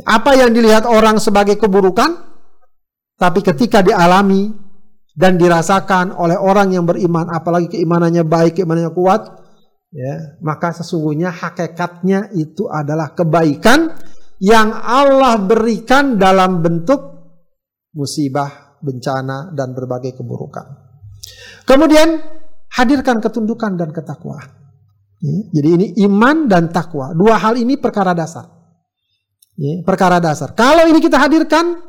[0.05, 2.13] Apa yang dilihat orang sebagai keburukan,
[3.17, 4.53] tapi ketika dialami
[5.17, 9.21] dan dirasakan oleh orang yang beriman, apalagi keimanannya baik, keimanannya kuat,
[9.89, 13.97] ya, maka sesungguhnya hakikatnya itu adalah kebaikan
[14.39, 17.01] yang Allah berikan dalam bentuk
[17.97, 20.69] musibah, bencana, dan berbagai keburukan.
[21.65, 22.21] Kemudian
[22.77, 24.47] hadirkan ketundukan dan ketakwaan.
[25.19, 27.11] Ya, jadi ini iman dan takwa.
[27.11, 28.58] Dua hal ini perkara dasar.
[29.59, 30.55] Ya, perkara dasar.
[30.55, 31.83] Kalau ini kita hadirkan,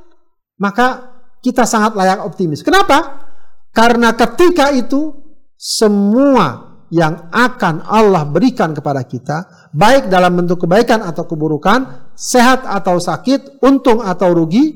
[0.59, 2.67] maka kita sangat layak optimis.
[2.67, 3.31] Kenapa?
[3.71, 5.15] Karena ketika itu
[5.55, 12.99] semua yang akan Allah berikan kepada kita, baik dalam bentuk kebaikan atau keburukan, sehat atau
[12.99, 14.75] sakit, untung atau rugi,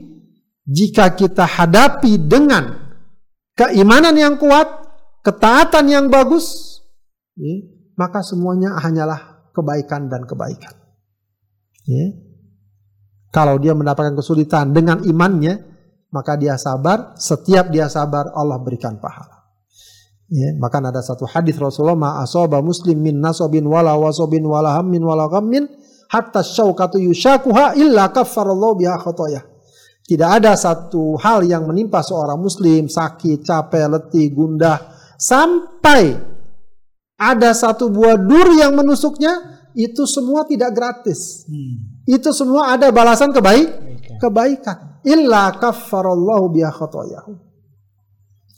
[0.63, 2.95] jika kita hadapi dengan
[3.59, 4.71] keimanan yang kuat,
[5.27, 6.79] ketaatan yang bagus,
[7.35, 7.59] ya,
[7.99, 10.79] maka semuanya hanyalah kebaikan dan kebaikan.
[11.91, 12.24] Ya.
[13.35, 15.59] Kalau dia mendapatkan kesulitan dengan imannya,
[16.15, 17.19] maka dia sabar.
[17.19, 19.43] Setiap dia sabar, Allah berikan pahala.
[20.31, 25.05] Ya, maka ada satu hadis Rasulullah ma asaba muslim min nasobin wala wasobin wala hammin
[25.05, 25.69] wala ghammin
[26.09, 29.45] hatta syaukatu yushakuha illa kaffarallahu biha khotoyah.
[30.05, 34.79] Tidak ada satu hal yang menimpa seorang muslim sakit, capek, letih, gundah
[35.21, 36.17] sampai
[37.21, 41.45] ada satu buah dur yang menusuknya itu semua tidak gratis.
[41.51, 41.99] Hmm.
[42.07, 43.69] Itu semua ada balasan kebaik,
[44.23, 45.03] kebaikan.
[45.05, 47.35] Illa kaffarallahu biha khotoyahu.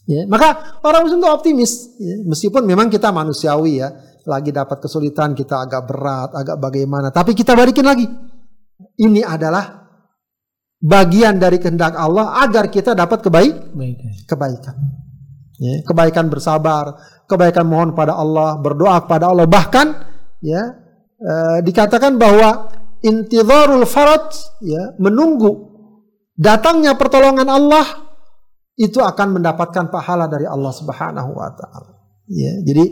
[0.07, 3.91] Ya, maka orang muslim itu optimis, ya, meskipun memang kita manusiawi ya,
[4.23, 8.07] lagi dapat kesulitan kita agak berat, agak bagaimana, tapi kita balikin lagi.
[9.03, 9.67] Ini adalah
[10.79, 13.75] bagian dari kehendak Allah agar kita dapat kebaik,
[14.31, 14.77] kebaikan.
[15.59, 16.95] Ya, kebaikan bersabar,
[17.27, 19.91] kebaikan mohon pada Allah, berdoa kepada Allah, bahkan
[20.39, 20.86] ya
[21.21, 24.33] eh, dikatakan bahwa intidharul farad
[24.65, 25.77] ya menunggu
[26.37, 28.07] datangnya pertolongan Allah
[28.77, 31.97] itu akan mendapatkan pahala dari Allah Subhanahu wa taala.
[32.27, 32.85] Ya, jadi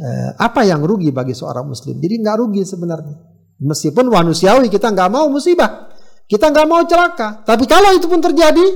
[0.00, 2.00] eh, apa yang rugi bagi seorang muslim?
[2.02, 3.16] Jadi nggak rugi sebenarnya.
[3.58, 5.94] Meskipun manusiawi kita nggak mau musibah,
[6.26, 7.42] kita nggak mau celaka.
[7.46, 8.66] Tapi kalau itu pun terjadi,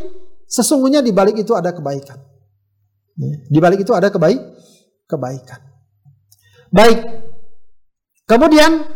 [0.47, 2.19] sesungguhnya di balik itu ada kebaikan.
[3.19, 4.41] Ya, di balik itu ada kebaik,
[5.11, 5.61] kebaikan.
[6.73, 7.22] Baik.
[8.33, 8.89] Kemudian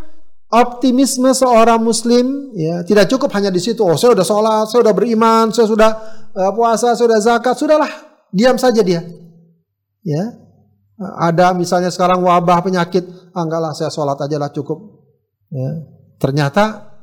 [0.49, 3.85] optimisme seorang muslim ya tidak cukup hanya di situ.
[3.85, 5.91] Oh, saya sudah sholat, saya sudah beriman, saya sudah
[6.33, 7.91] uh, puasa, saya sudah zakat, sudahlah
[8.33, 9.05] diam saja dia.
[10.01, 10.23] Ya,
[11.21, 13.05] ada misalnya sekarang wabah penyakit,
[13.37, 13.45] ah,
[13.77, 15.05] saya sholat aja lah cukup.
[15.53, 15.85] Ya.
[16.17, 16.97] Ternyata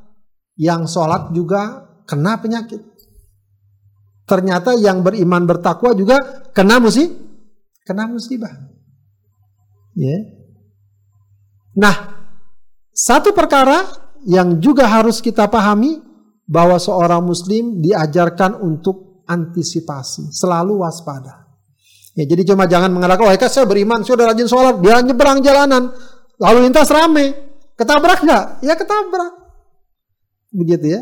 [0.59, 2.83] yang sholat juga kena penyakit.
[4.27, 7.15] Ternyata yang beriman bertakwa juga kena musibah,
[7.87, 8.51] kena musibah.
[9.95, 10.17] Ya.
[11.77, 12.14] Nah,
[13.05, 13.85] satu perkara
[14.25, 16.01] yang juga harus kita pahami
[16.49, 21.45] bahwa seorang muslim diajarkan untuk antisipasi, selalu waspada.
[22.17, 25.93] Ya, jadi cuma jangan mengatakan, oh saya beriman, saya sudah rajin sholat, dia nyebrang jalanan,
[26.41, 27.37] lalu lintas rame,
[27.77, 28.65] ketabrak nggak?
[28.65, 29.33] Ya ketabrak.
[30.49, 31.01] Begitu ya,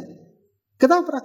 [0.75, 1.23] ketabrak.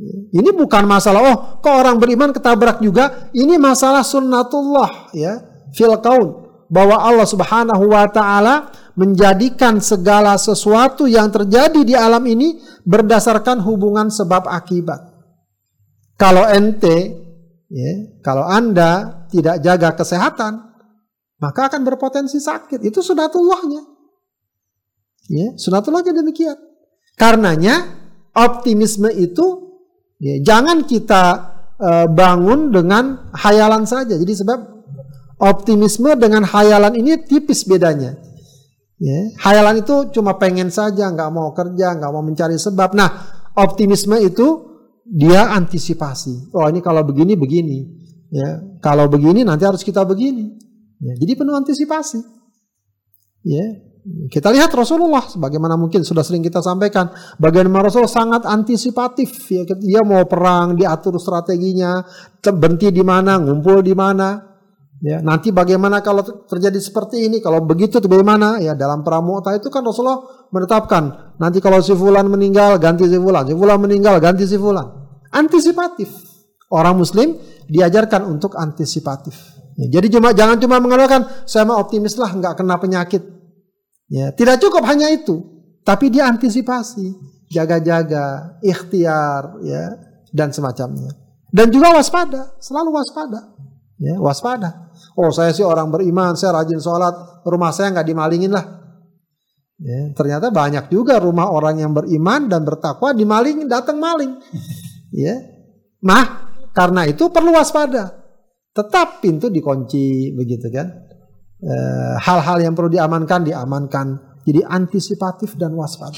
[0.00, 5.46] Ya, ini bukan masalah, oh kok orang beriman ketabrak juga, ini masalah sunnatullah ya.
[5.70, 12.60] fil kaun bahwa Allah Subhanahu wa taala menjadikan segala sesuatu yang terjadi di alam ini
[12.84, 15.00] berdasarkan hubungan sebab akibat.
[16.20, 17.16] Kalau ente
[17.72, 20.52] ya, kalau Anda tidak jaga kesehatan,
[21.40, 22.84] maka akan berpotensi sakit.
[22.84, 23.88] Itu sunatullahnya.
[25.32, 26.60] Ya, sunatullahnya demikian.
[27.16, 27.88] Karenanya
[28.36, 29.80] optimisme itu
[30.20, 31.24] ya, jangan kita
[31.80, 34.20] uh, bangun dengan hayalan saja.
[34.20, 34.80] Jadi sebab
[35.40, 38.12] Optimisme dengan hayalan ini tipis bedanya.
[39.00, 42.92] Ya, hayalan itu cuma pengen saja, nggak mau kerja, nggak mau mencari sebab.
[42.92, 43.08] Nah,
[43.56, 44.70] optimisme itu
[45.08, 46.52] dia antisipasi.
[46.52, 47.88] Oh ini kalau begini begini,
[48.28, 50.52] ya kalau begini nanti harus kita begini.
[51.00, 52.20] Ya, jadi penuh antisipasi.
[53.40, 53.64] Ya,
[54.28, 60.00] kita lihat Rasulullah sebagaimana mungkin sudah sering kita sampaikan bagaimana Rasul sangat antisipatif ya dia
[60.00, 62.00] mau perang diatur strateginya
[62.40, 64.49] berhenti di mana ngumpul di mana
[65.00, 67.40] Ya, nanti bagaimana kalau terjadi seperti ini?
[67.40, 68.60] Kalau begitu bagaimana?
[68.60, 70.20] Ya, dalam pramuka itu kan Rasulullah
[70.52, 74.84] menetapkan nanti kalau si fulan meninggal ganti si fulan, si fulan meninggal ganti si fulan.
[75.32, 76.12] Antisipatif.
[76.68, 77.40] Orang muslim
[77.72, 79.34] diajarkan untuk antisipatif.
[79.80, 83.24] Ya, jadi cuma jangan cuma mengatakan saya mau optimis lah nggak kena penyakit.
[84.12, 85.40] Ya, tidak cukup hanya itu,
[85.80, 87.16] tapi dia antisipasi,
[87.48, 89.96] jaga-jaga, ikhtiar ya
[90.28, 91.16] dan semacamnya.
[91.48, 93.69] Dan juga waspada, selalu waspada.
[94.00, 94.96] Ya, waspada.
[95.12, 98.64] Oh saya sih orang beriman, saya rajin sholat, rumah saya nggak dimalingin lah.
[99.76, 104.40] Ya, ternyata banyak juga rumah orang yang beriman dan bertakwa dimalingin, datang maling.
[105.12, 105.36] Ya,
[106.00, 108.16] nah karena itu perlu waspada.
[108.72, 110.88] Tetap pintu dikunci begitu kan.
[111.60, 111.74] E,
[112.22, 114.06] hal-hal yang perlu diamankan diamankan.
[114.48, 116.16] Jadi antisipatif dan waspada.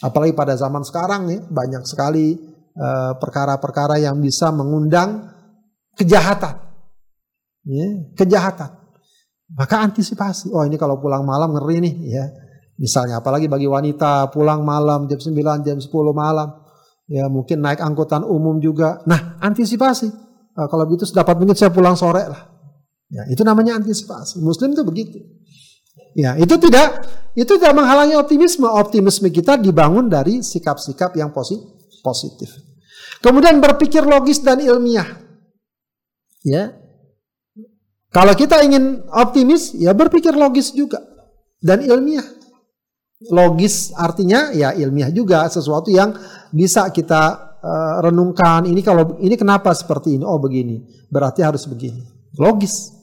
[0.00, 2.32] Apalagi pada zaman sekarang nih banyak sekali
[2.70, 5.26] eh, perkara-perkara yang bisa mengundang
[5.98, 6.67] kejahatan
[7.68, 8.78] ya, kejahatan.
[9.52, 10.52] Maka antisipasi.
[10.52, 12.24] Oh ini kalau pulang malam ngeri nih ya.
[12.78, 16.48] Misalnya apalagi bagi wanita pulang malam jam 9, jam 10 malam.
[17.08, 19.00] Ya mungkin naik angkutan umum juga.
[19.08, 20.08] Nah antisipasi.
[20.58, 22.42] Nah, kalau begitu sedapat mungkin saya pulang sore lah.
[23.08, 24.42] Ya, itu namanya antisipasi.
[24.44, 25.18] Muslim itu begitu.
[26.18, 28.66] Ya, itu tidak itu tidak menghalangi optimisme.
[28.68, 32.52] Optimisme kita dibangun dari sikap-sikap yang positif.
[33.22, 35.06] Kemudian berpikir logis dan ilmiah.
[36.42, 36.74] Ya,
[38.08, 41.04] kalau kita ingin optimis, ya berpikir logis juga
[41.60, 42.24] dan ilmiah.
[43.28, 46.14] Logis artinya ya ilmiah juga sesuatu yang
[46.54, 48.64] bisa kita uh, renungkan.
[48.64, 50.24] Ini kalau ini kenapa seperti ini?
[50.24, 52.00] Oh begini, berarti harus begini.
[52.40, 52.94] Logis.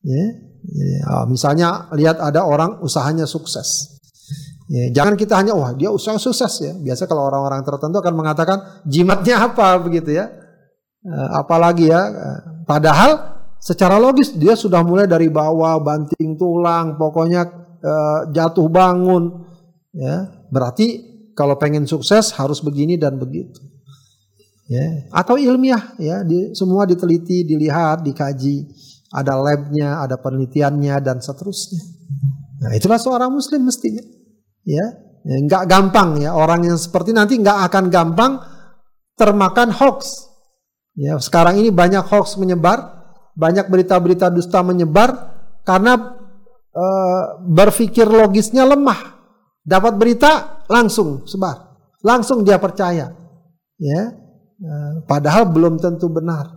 [0.00, 0.24] Ya,
[0.64, 4.00] ya misalnya lihat ada orang usahanya sukses.
[4.70, 6.72] Ya, jangan kita hanya wah dia usaha sukses ya.
[6.78, 10.30] Biasa kalau orang-orang tertentu akan mengatakan jimatnya apa begitu ya.
[11.04, 12.00] Uh, apalagi ya.
[12.06, 17.44] Uh, padahal secara logis dia sudah mulai dari bawah banting tulang pokoknya
[17.84, 19.44] uh, jatuh bangun
[19.92, 20.48] ya.
[20.50, 21.06] Berarti
[21.36, 23.60] kalau pengen sukses harus begini dan begitu
[24.66, 25.12] ya.
[25.12, 28.66] Atau ilmiah ya di, semua diteliti dilihat dikaji
[29.12, 31.84] ada labnya ada penelitiannya dan seterusnya.
[32.60, 34.02] Nah itulah seorang muslim mestinya
[34.64, 34.86] ya,
[35.22, 35.36] ya.
[35.46, 36.32] Nggak gampang ya.
[36.32, 38.32] Orang yang seperti nanti nggak akan gampang
[39.20, 40.28] termakan hoax
[40.96, 41.20] ya.
[41.20, 42.99] Sekarang ini banyak hoax menyebar
[43.34, 45.10] banyak berita-berita dusta menyebar
[45.62, 46.18] karena
[46.70, 46.84] e,
[47.46, 49.20] berpikir logisnya lemah.
[49.60, 53.12] Dapat berita langsung sebar, langsung dia percaya.
[53.80, 54.02] Ya,
[54.60, 54.72] e,
[55.04, 56.48] padahal belum tentu benar,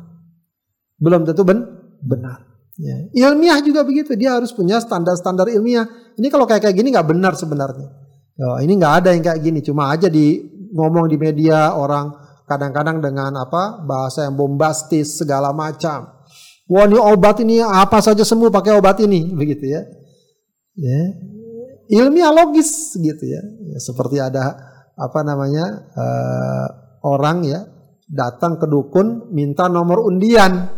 [0.97, 1.59] belum tentu ben
[2.03, 2.53] benar.
[2.73, 3.29] Ya.
[3.29, 5.85] Ilmiah juga begitu, dia harus punya standar-standar ilmiah.
[6.17, 7.89] Ini kalau kayak kayak gini nggak benar sebenarnya.
[8.33, 10.41] Oh, ini nggak ada yang kayak gini, cuma aja di
[10.73, 12.09] ngomong di media orang
[12.49, 16.22] kadang-kadang dengan apa bahasa yang bombastis segala macam.
[16.71, 19.81] Wah ini obat ini apa saja sembuh pakai obat ini begitu ya.
[20.79, 21.01] Ya.
[21.91, 23.43] Ilmiah logis gitu ya.
[23.43, 24.55] ya seperti ada
[24.95, 26.67] apa namanya uh,
[27.03, 27.67] orang ya
[28.07, 30.71] datang ke dukun minta nomor undian.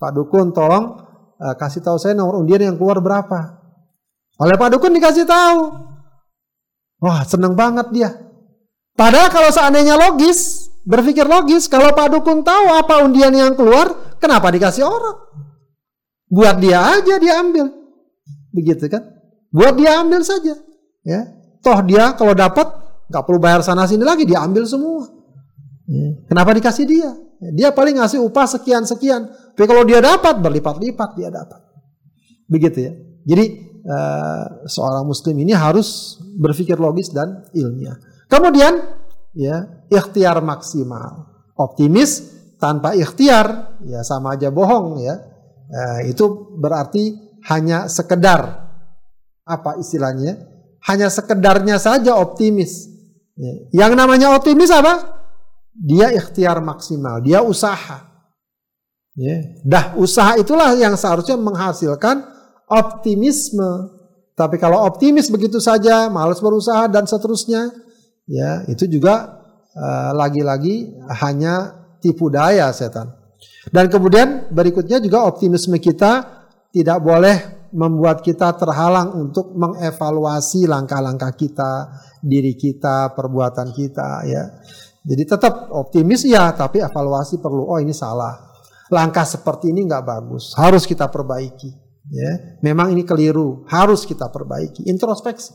[0.00, 0.96] Pak dukun tolong
[1.36, 3.60] uh, kasih tahu saya nomor undian yang keluar berapa.
[4.40, 5.60] Oleh Pak dukun dikasih tahu.
[7.04, 8.10] Wah seneng banget dia.
[8.96, 14.52] Padahal kalau seandainya logis, berpikir logis, kalau Pak dukun tahu apa undian yang keluar, Kenapa
[14.52, 15.16] dikasih orang?
[16.30, 17.66] Buat dia aja dia ambil.
[18.54, 19.02] Begitu kan?
[19.50, 20.54] Buat dia ambil saja.
[21.02, 21.26] Ya.
[21.64, 22.68] Toh dia kalau dapat
[23.10, 25.10] nggak perlu bayar sana sini lagi dia ambil semua.
[25.90, 26.22] Ya.
[26.30, 27.10] Kenapa dikasih dia?
[27.56, 29.26] Dia paling ngasih upah sekian sekian.
[29.56, 31.58] Tapi kalau dia dapat berlipat-lipat dia dapat.
[32.46, 32.92] Begitu ya.
[33.24, 33.44] Jadi
[33.88, 37.96] uh, seorang muslim ini harus berpikir logis dan ilmiah.
[38.28, 38.76] Kemudian
[39.34, 41.26] ya ikhtiar maksimal.
[41.56, 45.16] Optimis tanpa ikhtiar ya sama aja bohong ya
[45.72, 47.16] uh, itu berarti
[47.48, 48.70] hanya sekedar
[49.50, 50.36] apa istilahnya?
[50.86, 52.88] Hanya sekedarnya saja optimis.
[53.36, 53.84] Ya.
[53.84, 55.20] Yang namanya optimis apa?
[55.74, 58.06] Dia ikhtiar maksimal, dia usaha.
[59.16, 59.36] Ya.
[59.66, 62.24] Dah usaha itulah yang seharusnya menghasilkan
[62.70, 63.98] optimisme.
[64.38, 67.68] Tapi kalau optimis begitu saja, malas berusaha dan seterusnya,
[68.24, 69.44] ya itu juga
[69.76, 73.12] uh, lagi-lagi hanya tipu daya setan.
[73.68, 76.42] Dan kemudian berikutnya juga optimisme kita
[76.72, 77.36] tidak boleh
[77.70, 81.72] membuat kita terhalang untuk mengevaluasi langkah-langkah kita,
[82.18, 84.44] diri kita, perbuatan kita ya.
[85.00, 87.70] Jadi tetap optimis ya, tapi evaluasi perlu.
[87.70, 88.50] Oh ini salah.
[88.90, 94.82] Langkah seperti ini nggak bagus, harus kita perbaiki ya memang ini keliru harus kita perbaiki
[94.90, 95.54] introspeksi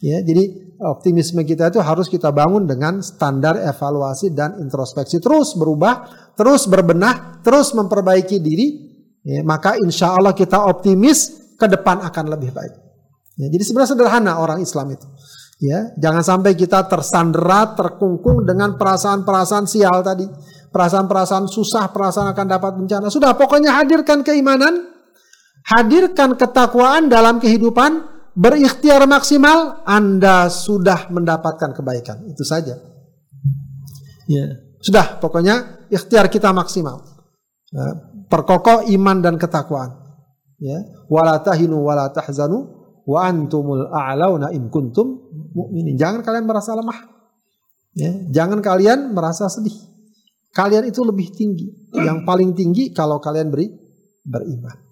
[0.00, 5.20] ya jadi optimisme kita itu harus kita bangun dengan standar evaluasi dan introspeksi.
[5.20, 8.84] Terus berubah terus berbenah terus memperbaiki diri.
[9.26, 12.74] Ya, maka insya Allah kita optimis ke depan akan lebih baik.
[13.34, 15.06] Ya, jadi sebenarnya sederhana orang Islam itu.
[15.56, 20.28] Ya jangan sampai kita tersandera terkungkung dengan perasaan-perasaan sial tadi.
[20.70, 23.08] Perasaan-perasaan susah perasaan akan dapat bencana.
[23.08, 24.96] Sudah pokoknya hadirkan keimanan
[25.66, 32.28] hadirkan ketakwaan dalam kehidupan, berikhtiar maksimal, Anda sudah mendapatkan kebaikan.
[32.28, 32.76] Itu saja.
[34.28, 34.46] Ya.
[34.84, 37.02] Sudah, pokoknya ikhtiar kita maksimal.
[37.72, 37.96] Ya.
[38.28, 39.96] Perkokoh iman dan ketakwaan.
[40.60, 40.84] Ya.
[41.08, 42.76] Wala tahinu wala tahzanu
[43.08, 45.26] wa antumul a'launa in kuntum
[45.56, 45.96] mu'minin.
[45.96, 46.98] Jangan kalian merasa lemah.
[47.96, 48.12] Ya.
[48.30, 49.74] Jangan kalian merasa sedih.
[50.52, 51.68] Kalian itu lebih tinggi.
[51.96, 53.68] Yang paling tinggi kalau kalian beri
[54.24, 54.85] beriman.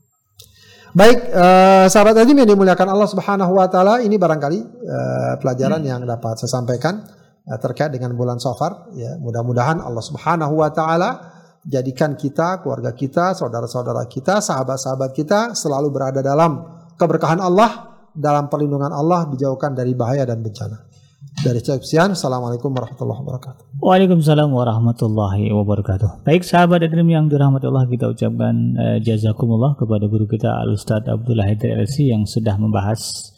[0.94, 5.90] Baik, uh, sahabat Azim yang dimuliakan Allah Subhanahu wa taala, ini barangkali uh, pelajaran hmm.
[5.90, 7.02] yang dapat saya sampaikan
[7.50, 9.18] uh, terkait dengan bulan Safar ya.
[9.18, 11.34] Mudah-mudahan Allah Subhanahu wa taala
[11.66, 16.62] jadikan kita, keluarga kita, saudara-saudara kita, sahabat-sahabat kita selalu berada dalam
[16.94, 20.93] keberkahan Allah, dalam perlindungan Allah, dijauhkan dari bahaya dan bencana.
[21.42, 23.82] Dari Sekian, Assalamualaikum warahmatullahi wabarakatuh.
[23.82, 26.22] Waalaikumsalam warahmatullahi wabarakatuh.
[26.22, 31.10] Baik sahabat Adrim yang dirahmati Allah kita ucapkan uh, jazakumullah kepada guru kita Al Ustadz
[31.10, 33.34] Abdullah Haidir LC yang sudah membahas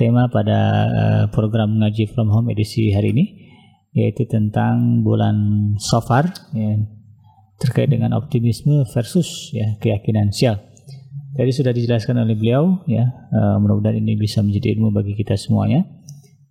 [0.00, 0.58] tema pada
[0.88, 3.24] uh, program ngaji from home edisi hari ini
[3.92, 5.36] yaitu tentang bulan
[5.76, 6.88] Safar ya,
[7.60, 10.56] terkait dengan optimisme versus ya keyakinan sial.
[11.36, 15.84] Tadi sudah dijelaskan oleh beliau ya, uh, mudah-mudahan ini bisa menjadi ilmu bagi kita semuanya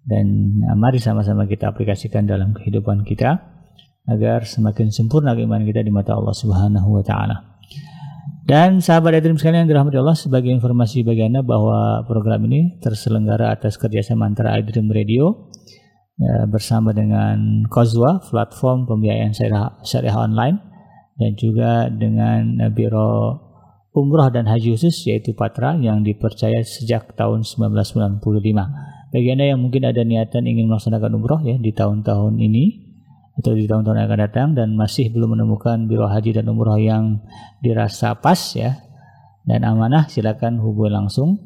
[0.05, 0.25] dan
[0.69, 3.41] uh, mari sama-sama kita aplikasikan dalam kehidupan kita
[4.05, 7.57] agar semakin sempurna iman kita di mata Allah Subhanahu wa taala.
[8.45, 13.49] Dan sahabat Adrim sekalian yang dirahmati Allah sebagai informasi bagi Anda bahwa program ini terselenggara
[13.49, 15.49] atas kerjasama antara Adrim Radio
[16.21, 20.61] ya, bersama dengan Kozwa, platform pembiayaan syariah, syariah online
[21.17, 23.41] dan juga dengan Biro
[23.97, 28.94] Umroh dan Haji Khusus yaitu Patra yang dipercaya sejak tahun 1995.
[29.15, 32.83] Bagi Anda yang mungkin ada niatan ingin melaksanakan umroh ya di tahun-tahun ini
[33.39, 37.23] atau di tahun-tahun yang akan datang dan masih belum menemukan biro haji dan umroh yang
[37.63, 38.75] dirasa pas ya
[39.47, 41.39] dan amanah silakan hubungi langsung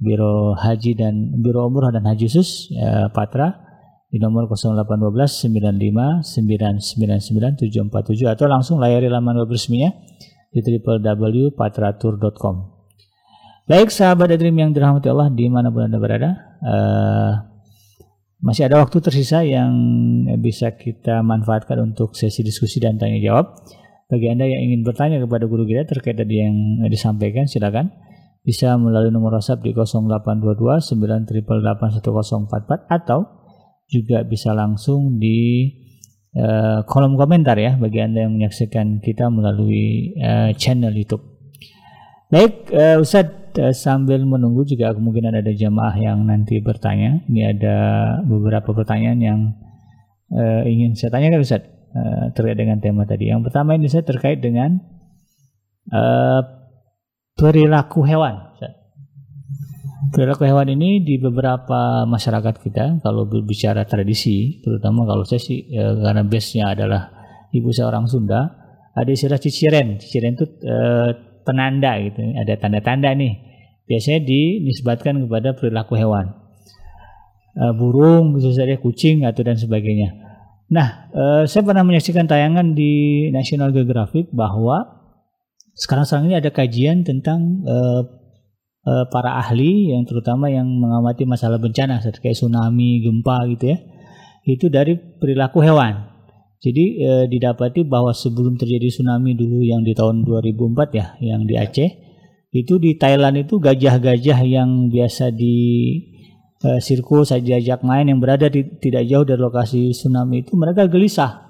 [0.00, 3.68] biro haji dan biro umroh dan haji khusus ya, Patra
[4.08, 9.92] di nomor 0812 95 999 747 atau langsung layari laman web resminya
[10.56, 12.79] di www.patratur.com.
[13.70, 17.38] Baik sahabat Dream yang dirahmati Allah di mana pun Anda berada, uh,
[18.42, 19.70] masih ada waktu tersisa yang
[20.42, 23.62] bisa kita manfaatkan untuk sesi diskusi dan tanya jawab.
[24.10, 27.94] Bagi Anda yang ingin bertanya kepada guru kita terkait tadi yang disampaikan, silakan
[28.42, 33.22] bisa melalui nomor WhatsApp di 0822 9881044 atau
[33.86, 35.70] juga bisa langsung di
[36.34, 41.22] uh, kolom komentar ya bagi Anda yang menyaksikan kita melalui uh, channel YouTube.
[42.34, 43.39] Baik, uh, Ustadz
[43.74, 47.24] sambil menunggu juga kemungkinan ada jamaah yang nanti bertanya.
[47.26, 47.76] Ini ada
[48.22, 49.40] beberapa pertanyaan yang
[50.30, 51.62] uh, ingin saya tanyakan Ustaz
[51.94, 53.30] uh, terkait dengan tema tadi.
[53.30, 54.78] Yang pertama ini saya terkait dengan
[55.90, 56.42] uh,
[57.34, 58.50] perilaku hewan.
[60.10, 66.02] Perilaku hewan ini di beberapa masyarakat kita kalau berbicara tradisi, terutama kalau saya sih uh,
[66.02, 67.14] karena base-nya adalah
[67.54, 68.50] ibu saya orang Sunda,
[68.90, 70.02] ada istilah ciciren.
[70.02, 72.22] Ciciren itu uh, penanda gitu.
[72.38, 73.42] Ada tanda-tanda nih.
[73.90, 76.30] Biasanya dinisbatkan kepada perilaku hewan.
[77.58, 80.14] Uh, burung, bisa saja kucing atau dan sebagainya.
[80.70, 85.02] Nah, uh, saya pernah menyaksikan tayangan di National Geographic bahwa
[85.74, 88.06] sekarang-sekarang ini ada kajian tentang uh,
[89.10, 93.78] para ahli yang terutama yang mengamati masalah bencana seperti tsunami, gempa gitu ya.
[94.46, 96.09] Itu dari perilaku hewan.
[96.60, 101.56] Jadi e, didapati bahwa sebelum terjadi tsunami dulu yang di tahun 2004 ya, yang di
[101.56, 101.90] Aceh,
[102.52, 105.56] itu di Thailand itu gajah-gajah yang biasa di
[106.66, 110.90] uh, sirkus saya diajak main yang berada di, tidak jauh dari lokasi tsunami itu mereka
[110.90, 111.46] gelisah.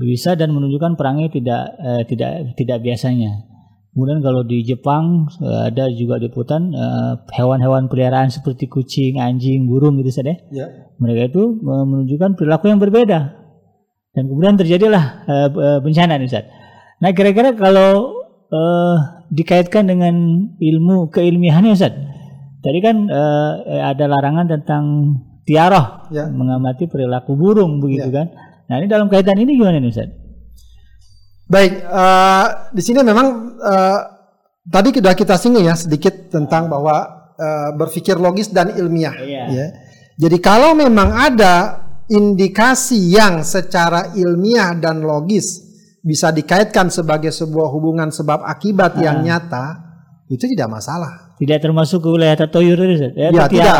[0.00, 3.44] Gelisah dan menunjukkan perangnya tidak uh, tidak tidak biasanya.
[3.92, 6.70] Kemudian kalau di Jepang ada juga liputan
[7.34, 10.70] hewan-hewan peliharaan seperti kucing anjing burung gitu saja ya.
[11.02, 13.47] mereka itu menunjukkan perilaku yang berbeda
[14.18, 16.50] dan kemudian terjadilah uh, bencana nih Ustaz.
[16.98, 18.18] Nah kira-kira kalau
[18.50, 18.96] uh,
[19.30, 20.14] dikaitkan dengan
[20.58, 21.94] ilmu keilmiahannya Ustaz.
[22.58, 24.84] Tadi kan uh, ada larangan tentang
[25.46, 26.26] tiaroh ya.
[26.26, 28.26] mengamati perilaku burung begitu ya.
[28.26, 28.26] kan.
[28.66, 30.10] Nah ini dalam kaitan ini gimana nih Ustaz?
[31.46, 33.98] Baik, uh, di sini memang uh,
[34.66, 37.06] tadi sudah kita singgung ya sedikit tentang bahwa
[37.38, 39.14] uh, berpikir logis dan ilmiah.
[39.22, 39.44] Ya.
[39.48, 39.66] Ya.
[40.18, 45.68] Jadi kalau memang ada indikasi yang secara ilmiah dan logis
[46.00, 49.02] bisa dikaitkan sebagai sebuah hubungan sebab akibat ah.
[49.04, 49.66] yang nyata,
[50.32, 51.36] itu tidak masalah.
[51.36, 53.76] Tidak termasuk ke wilayah tatoyur ya, ya tidak.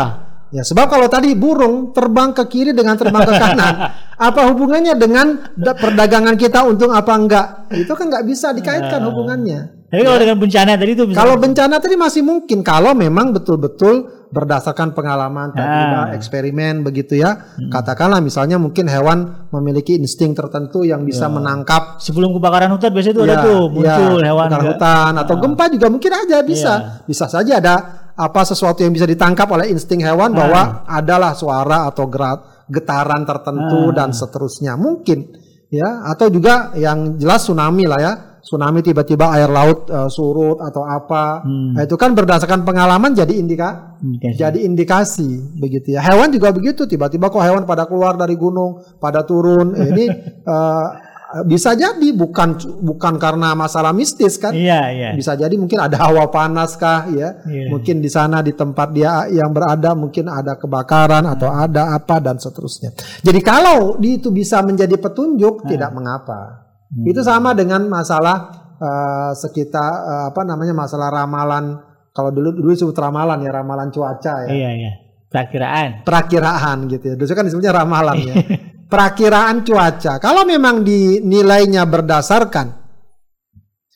[0.49, 3.75] Ya, sebab kalau tadi burung terbang ke kiri dengan terbang ke kanan,
[4.29, 7.47] apa hubungannya dengan perdagangan kita untung apa enggak?
[7.69, 9.07] Itu kan nggak bisa dikaitkan ah.
[9.13, 9.59] hubungannya.
[9.89, 10.21] Tapi kalau ya.
[10.25, 11.17] dengan bencana tadi itu bisa.
[11.17, 16.15] Kalau bencana tadi masih mungkin kalau memang betul-betul berdasarkan pengalaman tajriba, ah.
[16.15, 17.33] eksperimen begitu ya.
[17.33, 17.73] Hmm.
[17.73, 21.33] Katakanlah misalnya mungkin hewan memiliki insting tertentu yang bisa ya.
[21.33, 25.39] menangkap sebelum kebakaran hutan biasanya itu ya, ada tuh muncul ya, hewan hutan atau ah.
[25.41, 26.73] gempa juga mungkin aja bisa.
[26.77, 26.89] Ya.
[27.09, 27.75] Bisa saja ada
[28.13, 30.37] apa sesuatu yang bisa ditangkap oleh insting hewan ah.
[30.37, 33.93] bahwa adalah suara atau gerak getaran tertentu ah.
[33.97, 34.77] dan seterusnya.
[34.77, 35.25] Mungkin
[35.73, 40.83] ya atau juga yang jelas tsunami lah ya tsunami tiba-tiba air laut uh, surut atau
[40.87, 41.43] apa.
[41.43, 41.75] Hmm.
[41.75, 44.35] Nah, itu kan berdasarkan pengalaman jadi indika indikasi.
[44.39, 45.29] jadi indikasi
[45.59, 46.01] begitu ya.
[46.03, 49.75] Hewan juga begitu, tiba-tiba kok hewan pada keluar dari gunung, pada turun.
[49.75, 50.05] Eh, ini
[50.47, 50.87] uh,
[51.45, 54.49] bisa jadi bukan bukan karena masalah mistis kan?
[54.49, 55.09] Iya, iya.
[55.13, 57.45] Bisa jadi mungkin ada hawa panas kah ya?
[57.45, 57.69] Iya.
[57.69, 61.63] Mungkin di sana di tempat dia yang berada mungkin ada kebakaran atau hmm.
[61.69, 62.97] ada apa dan seterusnya.
[63.21, 65.69] Jadi kalau itu bisa menjadi petunjuk hmm.
[65.69, 66.68] tidak mengapa.
[66.89, 67.05] Hmm.
[67.05, 68.49] Itu sama dengan masalah
[68.81, 71.77] uh, sekitar uh, apa namanya masalah ramalan.
[72.09, 74.49] Kalau dulu dulu disebut ramalan ya ramalan cuaca ya.
[74.49, 74.91] Iya iya.
[75.29, 75.89] Perakiraan.
[76.01, 77.15] Perakiraan gitu ya.
[77.15, 78.35] Dulu kan disebutnya ramalan ya.
[78.91, 80.17] Perakiraan cuaca.
[80.17, 82.67] Kalau memang dinilainya berdasarkan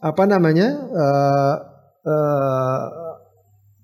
[0.03, 1.55] apa namanya uh,
[2.05, 2.81] uh,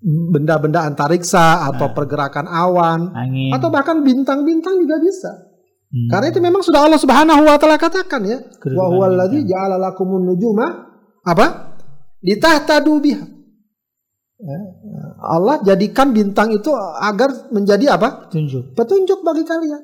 [0.00, 1.94] benda-benda antariksa atau nah.
[1.96, 3.52] pergerakan awan Angin.
[3.52, 5.49] atau bahkan bintang-bintang juga bisa.
[5.90, 6.06] Hmm.
[6.06, 8.38] Karena itu memang sudah Allah Subhanahu wa taala katakan ya.
[8.62, 10.86] Wa huwallazi ja'ala lakumun nujuma
[11.26, 11.76] apa?
[12.22, 13.26] Litahtadu biha.
[14.40, 14.58] Ya.
[15.20, 16.70] Allah jadikan bintang itu
[17.02, 18.30] agar menjadi apa?
[18.30, 18.72] Petunjuk.
[18.78, 19.82] Petunjuk bagi kalian.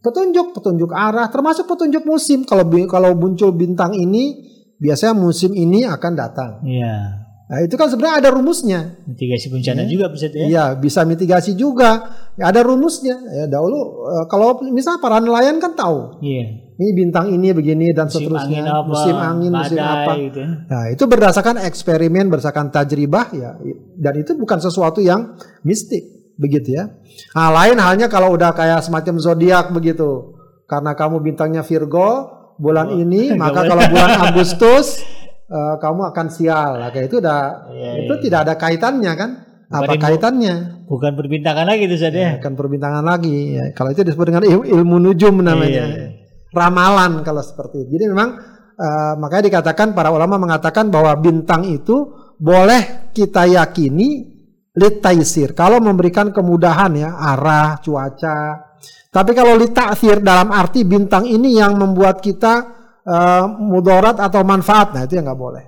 [0.00, 2.48] Petunjuk, petunjuk arah, termasuk petunjuk musim.
[2.48, 4.32] Kalau kalau muncul bintang ini,
[4.80, 6.64] biasanya musim ini akan datang.
[6.64, 7.19] Iya.
[7.50, 9.02] Nah, itu kan sebenarnya ada rumusnya.
[9.10, 9.90] Mitigasi bencana ya.
[9.90, 10.46] juga bisa ya?
[10.46, 12.06] Iya, bisa mitigasi juga.
[12.38, 13.18] Ya, ada rumusnya.
[13.26, 16.22] Ya, dahulu uh, kalau misal para nelayan kan tahu.
[16.22, 16.70] Iya.
[16.78, 18.62] Ini bintang ini begini dan musim seterusnya.
[18.62, 20.12] Angin apa, musim angin, badai, musim apa.
[20.14, 20.38] Gitu.
[20.38, 20.48] Ya.
[20.70, 23.58] Nah, itu berdasarkan eksperimen, berdasarkan tajribah ya.
[23.98, 25.34] Dan itu bukan sesuatu yang
[25.66, 26.06] mistik,
[26.38, 26.86] begitu ya.
[27.34, 30.38] Nah, lain halnya kalau udah kayak semacam zodiak begitu.
[30.70, 32.30] Karena kamu bintangnya Virgo
[32.62, 35.02] bulan oh, ini, maka kalau bulan Agustus
[35.50, 36.78] uh, kamu akan sial.
[36.78, 37.40] Nah, kayak itu udah
[37.74, 38.20] ya, itu ya.
[38.22, 39.30] tidak ada kaitannya kan?
[39.70, 40.54] Bukan Apa kaitannya?
[40.90, 42.18] Bukan perbintangan lagi itu saja.
[42.18, 43.54] Ya, bukan perbintangan lagi.
[43.54, 45.84] Ya, kalau itu disebut dengan il ilmu nujum namanya.
[45.86, 46.06] Ya,
[46.50, 47.98] Ramalan kalau seperti itu.
[47.98, 48.34] Jadi memang
[48.74, 54.26] uh, makanya dikatakan para ulama mengatakan bahwa bintang itu boleh kita yakini
[54.74, 58.70] litaisir kalau memberikan kemudahan ya arah cuaca.
[59.10, 62.79] Tapi kalau litaisir dalam arti bintang ini yang membuat kita
[63.10, 64.94] uh, mudarat atau manfaat.
[64.94, 65.64] Nah, itu yang nggak boleh.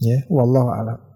[0.00, 1.10] Ya, yeah, wallahu a'lam.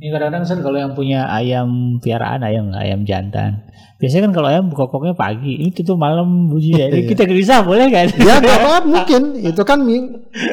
[0.00, 3.68] Ini kadang-kadang kan kalau yang punya ayam piaraan ayam ayam jantan.
[4.00, 6.88] Biasanya kan kalau ayam kokoknya pagi, ini tuh malam bunyi ya.
[6.88, 8.08] Ini kita gelisah boleh kan?
[8.28, 9.84] Ya nggak apa mungkin itu kan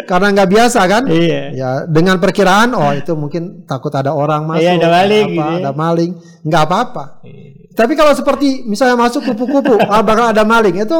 [0.03, 1.07] karena nggak biasa kan.
[1.07, 1.41] Iya.
[1.55, 4.67] Ya dengan perkiraan oh itu mungkin takut ada orang masuk.
[4.67, 5.23] Iya ada maling.
[5.23, 5.39] Apa, gitu.
[5.39, 5.57] Ya.
[5.63, 6.11] Ada maling,
[6.43, 7.03] nggak apa-apa.
[7.23, 7.47] Iya.
[7.71, 10.99] Tapi kalau seperti misalnya masuk kupu-kupu, ah, bakal ada maling itu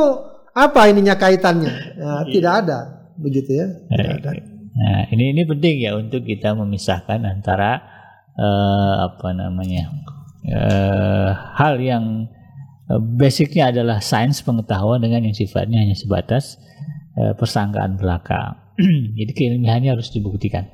[0.56, 2.00] apa ininya kaitannya?
[2.00, 2.32] Ya, iya.
[2.32, 3.68] Tidak ada begitu ya.
[4.78, 7.82] Nah, ini ini penting ya untuk kita memisahkan antara
[8.38, 9.90] uh, apa namanya
[10.46, 12.30] uh, hal yang
[13.20, 16.62] basicnya adalah sains pengetahuan dengan yang sifatnya hanya sebatas
[17.20, 18.72] uh, persangkaan belaka.
[19.18, 20.70] Jadi keilmiahannya harus dibuktikan.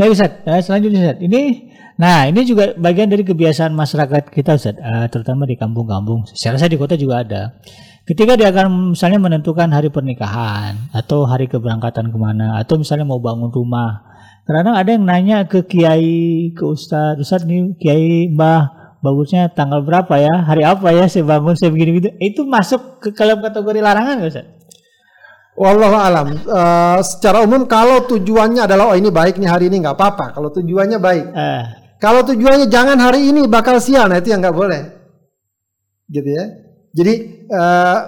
[0.00, 1.18] Baik Ustaz, selanjutnya Ustaz.
[1.20, 1.69] Ini
[2.00, 6.24] nah ini juga bagian dari kebiasaan masyarakat kita Ustaz, uh, terutama di kampung-kampung.
[6.32, 7.60] Saya rasa di kota juga ada
[8.08, 13.22] Ketika dia akan misalnya menentukan hari pernikahan atau hari keberangkatan ke mana atau misalnya mau
[13.22, 14.02] bangun rumah,
[14.50, 20.10] Kadang ada yang nanya ke kiai, ke ustadz, ustadz nih kiai mbah bagusnya tanggal berapa
[20.18, 22.10] ya, hari apa ya saya bangun saya begini gitu.
[22.18, 24.52] Itu masuk ke dalam kategori larangan nggak ustadz?
[25.54, 26.26] Wallahu alam.
[26.50, 30.34] Uh, secara umum kalau tujuannya adalah oh ini baik nih hari ini nggak apa-apa.
[30.34, 31.24] Kalau tujuannya baik.
[31.30, 31.64] Eh,
[32.00, 34.80] Kalau tujuannya jangan hari ini bakal sial, nah itu yang nggak boleh.
[36.08, 36.44] Gitu ya.
[36.96, 37.98] Jadi eh,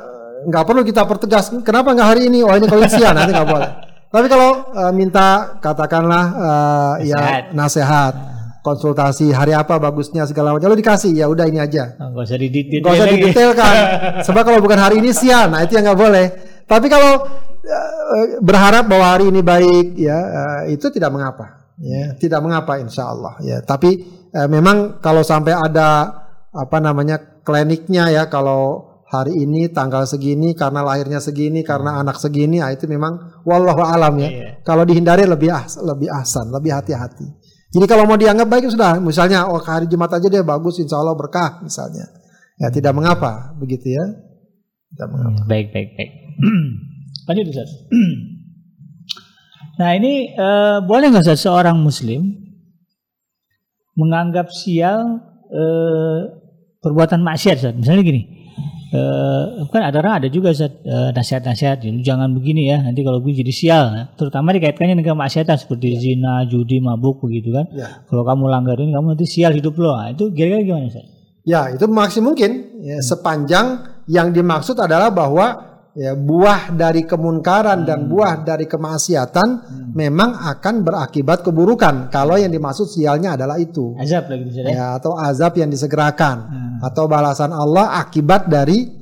[0.48, 1.52] nggak perlu kita pertegas.
[1.60, 2.40] Kenapa nggak hari ini?
[2.40, 3.70] Oh ini kalau sial, nanti nggak boleh.
[4.08, 7.44] Tapi kalau eh, minta katakanlah eh, ya Nasihat.
[7.52, 8.12] nasihat,
[8.64, 11.92] konsultasi hari apa bagusnya segala macam, lalu dikasih ya udah ini aja.
[12.00, 13.74] nggak usah didetail Gak usah didetailkan.
[14.24, 16.26] Sebab kalau bukan hari ini sial, nah itu yang nggak boleh.
[16.64, 17.28] Tapi kalau
[17.60, 21.61] eh, berharap bahwa hari ini baik, ya eh, itu tidak mengapa.
[21.80, 23.38] Ya, tidak mengapa, insya Allah.
[23.40, 26.12] Ya, tapi eh, memang kalau sampai ada
[26.52, 32.64] apa namanya kliniknya ya, kalau hari ini tanggal segini karena lahirnya segini karena anak segini,
[32.64, 34.28] ah, itu memang wallahu alam ya.
[34.28, 34.48] Iya.
[34.64, 37.28] Kalau dihindari lebih ahs, lebih ahsan, lebih hati-hati.
[37.72, 41.00] Jadi kalau mau dianggap baik ya sudah, misalnya oh hari Jumat aja deh bagus, insya
[41.00, 42.04] Allah berkah misalnya.
[42.60, 44.04] Ya tidak mengapa begitu ya.
[44.92, 45.40] Tidak mengapa.
[45.40, 46.10] Hmm, Baik, baik, baik.
[47.28, 47.70] Lanjut Ustaz.
[49.80, 52.42] nah ini eh, boleh nggak seorang muslim
[53.96, 55.20] menganggap sial
[55.52, 56.18] eh,
[56.82, 57.74] perbuatan maksiat Ustaz?
[57.76, 58.22] Misalnya gini,
[58.92, 63.20] eh, kan ada orang ada juga Ustaz eh, nasihat-nasihat, "Ya, jangan begini ya, nanti kalau
[63.22, 63.84] begini jadi sial.
[63.92, 67.68] Nah, terutama dikaitkannya dengan maksiatan seperti zina, judi, mabuk begitu kan.
[67.72, 68.02] Ya.
[68.08, 69.94] Kalau kamu langgar ini kamu nanti sial hidup lo.
[69.94, 71.06] Nah, itu kira-kira gimana Ustaz?
[71.42, 72.50] Ya itu maksimal mungkin
[72.86, 79.48] ya, sepanjang yang dimaksud adalah bahwa ya, buah dari kemunkaran dan buah dari kemaksiatan
[79.92, 82.08] memang akan berakibat keburukan.
[82.08, 83.96] Kalau yang dimaksud sialnya adalah itu.
[84.00, 84.72] Azab lagi Ustaz ya.
[84.72, 86.76] Ya, atau azab yang disegerakan Hmm.
[86.82, 89.00] atau balasan Allah akibat dari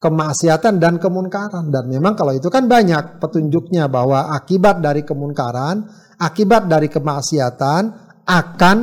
[0.00, 5.88] kemaksiatan dan kemunkaran dan memang kalau itu kan banyak petunjuknya bahwa akibat dari kemunkaran
[6.20, 8.76] akibat dari kemaksiatan akan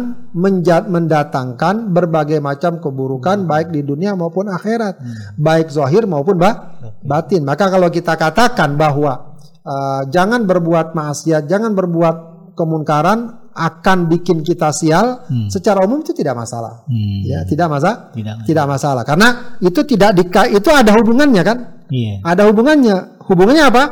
[0.88, 5.02] mendatangkan berbagai macam keburukan baik di dunia maupun akhirat.
[5.36, 7.42] Baik zahir maupun ba- batin.
[7.42, 12.16] maka kalau kita katakan bahwa uh, jangan berbuat maksiat jangan berbuat
[12.54, 15.50] kemunkaran akan bikin kita sial Hmm.
[15.50, 16.86] secara umum itu tidak masalah.
[16.86, 17.20] Hmm.
[17.22, 18.36] ya tidak masalah Tidak.
[18.46, 19.04] tidak masalah.
[19.04, 19.28] Karena
[19.60, 21.58] itu tidak dika itu ada hubungannya kan?
[21.90, 22.24] Iya.
[22.24, 23.20] ada hubungannya.
[23.22, 23.84] Hubungannya apa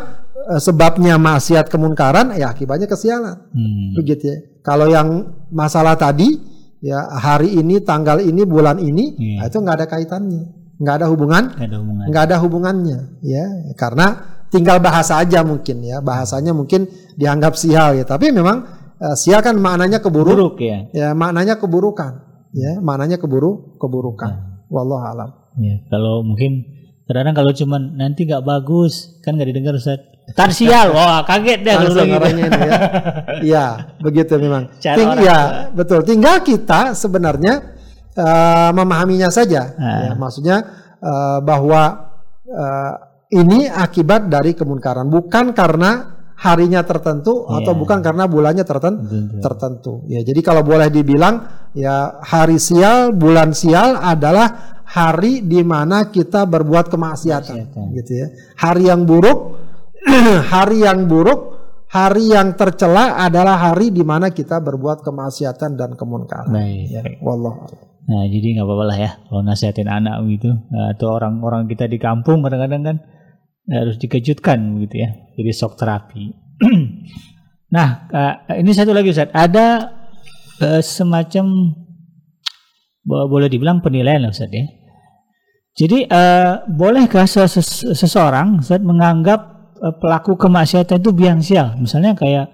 [0.57, 3.93] sebabnya maksiat kemunkaran ya akibatnya kesialan Hmm.
[3.93, 4.37] begitu ya.
[4.65, 6.41] Kalau yang masalah tadi
[6.81, 9.35] ya hari ini tanggal ini bulan ini Iya.
[9.37, 10.43] nah, itu nggak ada kaitannya.
[10.79, 11.43] Nggak ada hubungan
[12.09, 13.45] Nggak ada ada hubungannya ya.
[13.77, 14.15] Karena
[14.49, 16.01] tinggal bahasa aja mungkin ya.
[16.01, 18.07] Bahasanya mungkin dianggap sial ya.
[18.07, 18.65] Tapi memang
[18.97, 20.33] eh, sial kan maknanya keburuk.
[20.33, 20.89] Buruk ya.
[20.95, 22.25] ya maknanya keburukan
[22.57, 22.81] ya.
[22.81, 24.31] Maknanya keburu keburukan.
[24.33, 24.45] Nah.
[24.69, 25.29] wallahu alam.
[25.59, 26.63] Ya, kalau mungkin
[27.09, 29.97] kadang-kadang kalau cuman nanti nggak bagus kan nggak didengar Ustaz.
[30.37, 32.21] Tar sial, wah kaget deh kalau gitu.
[32.37, 32.79] ya.
[33.49, 33.65] Iya,
[33.97, 34.69] begitu memang.
[34.77, 35.39] Cara Ting- orang ya
[35.73, 36.05] betul.
[36.05, 37.73] Tinggal kita sebenarnya
[38.13, 39.73] eh, memahaminya saja.
[39.73, 39.99] Ah.
[40.05, 40.57] ya, maksudnya
[41.01, 42.13] eh, bahwa
[42.45, 42.93] eh,
[43.41, 45.09] ini akibat dari kemunkaran.
[45.09, 47.79] Bukan karena harinya tertentu atau Iya.
[47.79, 49.39] bukan karena bulannya tertentu Betul.
[49.39, 49.93] tertentu.
[50.07, 56.47] Ya, jadi kalau boleh dibilang ya hari sial, bulan sial adalah hari di mana kita
[56.47, 57.95] berbuat kemaksiatan, Kemaksiatan.
[57.99, 58.27] gitu ya.
[58.57, 59.59] Hari yang buruk,
[60.53, 61.39] hari yang buruk,
[61.87, 66.49] hari yang tercela adalah hari di mana kita berbuat kemaksiatan dan kemunkaran.
[66.49, 66.87] Baik.
[66.89, 67.85] Ya, wallahu a'lam.
[68.09, 72.01] Nah, jadi nggak apa-apa lah ya kalau nasihatin anak gitu Nah, atau orang-orang kita di
[72.01, 72.97] kampung kadang-kadang kan
[73.67, 75.09] harus dikejutkan gitu ya.
[75.35, 76.31] Jadi shock terapi.
[77.75, 79.33] nah, eh, ini satu lagi Ustaz.
[79.33, 79.89] Ada
[80.63, 81.75] eh, semacam
[83.03, 84.65] bo- boleh dibilang penilaian Ustaz ya.
[85.75, 91.79] Jadi eh, bolehkah ses- ses- seseorang Ustaz menganggap pelaku kemaksiatan itu biang sial?
[91.79, 92.51] Misalnya kayak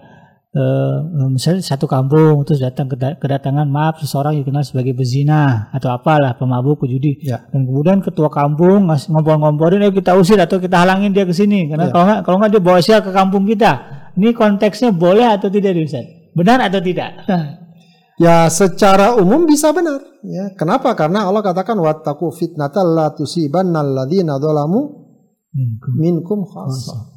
[0.56, 0.96] eh,
[1.28, 6.34] misalnya satu kampung terus datang keda- kedatangan maaf seseorang yang dikenal sebagai bezina atau apalah
[6.34, 7.44] pemabuk pejudi Ya.
[7.52, 11.88] dan kemudian ketua kampung ngompor-ngomporin ayo kita usir atau kita halangin dia ke sini karena
[11.88, 11.92] Ya.
[11.92, 13.72] kalau nggak kalau nggak dia bawa sial ke kampung kita
[14.16, 16.08] ini konteksnya boleh atau tidak Ustaz?
[16.32, 17.12] benar atau tidak
[18.16, 20.00] Ya secara umum bisa benar.
[20.24, 20.96] Ya, kenapa?
[20.96, 25.04] Karena Allah katakan wattaqu fitnatal la tusibanna alladzina dzalamu
[26.00, 27.12] minkum khassah.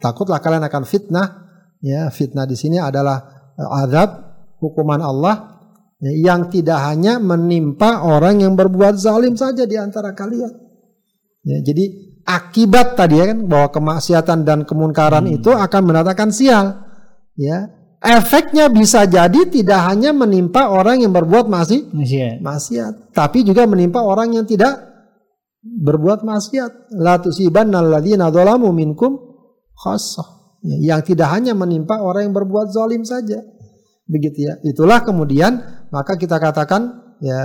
[0.00, 1.43] Takutlah kalian akan fitnah.
[1.84, 4.08] Ya, fitnah di sini adalah eh, azab
[4.56, 5.60] hukuman Allah
[6.00, 10.48] ya, yang tidak hanya menimpa orang yang berbuat zalim saja di antara kalian.
[11.44, 16.88] Ya, jadi akibat tadi ya kan bahwa kemaksiatan dan kemunkaran itu akan mendatangkan sial.
[17.36, 17.68] Ya,
[18.00, 22.40] efeknya bisa jadi tidak hanya menimpa orang yang berbuat masih ya?
[22.40, 24.80] maksiat, tapi juga menimpa orang yang tidak
[25.60, 26.96] berbuat maksiat.
[26.96, 29.20] La tusibanna alladzina dzalamu minkum
[29.76, 30.43] khassah.
[30.64, 33.44] Ya, yang tidak hanya menimpa orang yang berbuat zalim saja.
[34.08, 34.54] Begitu ya.
[34.64, 35.60] Itulah kemudian
[35.92, 37.40] maka kita katakan ya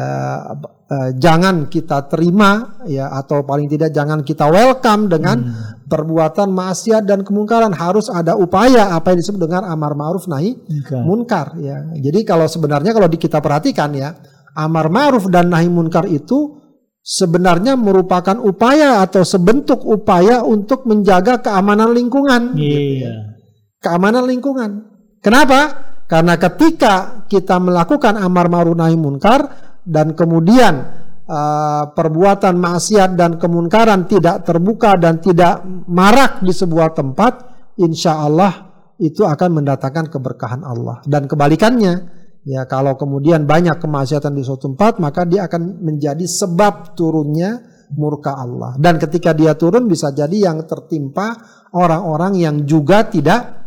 [0.92, 5.88] eh, jangan kita terima ya atau paling tidak jangan kita welcome dengan hmm.
[5.88, 11.00] perbuatan maksiat dan kemungkaran harus ada upaya apa yang disebut dengan amar ma'ruf nahi okay.
[11.04, 11.92] munkar ya.
[11.96, 14.16] Jadi kalau sebenarnya kalau kita perhatikan ya
[14.56, 16.59] amar ma'ruf dan nahi munkar itu
[17.10, 22.54] sebenarnya merupakan upaya atau sebentuk upaya untuk menjaga keamanan lingkungan.
[22.54, 23.34] Iya.
[23.82, 24.86] Keamanan lingkungan.
[25.18, 25.90] Kenapa?
[26.06, 29.42] Karena ketika kita melakukan amar ma'ruf nahi munkar
[29.82, 30.74] dan kemudian
[31.26, 37.34] uh, perbuatan maksiat dan kemunkaran tidak terbuka dan tidak marak di sebuah tempat,
[37.82, 38.70] insya Allah
[39.02, 41.02] itu akan mendatangkan keberkahan Allah.
[41.06, 46.96] Dan kebalikannya, Ya, kalau kemudian banyak kemaksiatan di suatu tempat, maka dia akan menjadi sebab
[46.96, 47.60] turunnya
[47.94, 48.80] murka Allah.
[48.80, 51.36] Dan ketika dia turun bisa jadi yang tertimpa
[51.76, 53.60] orang-orang yang juga tidak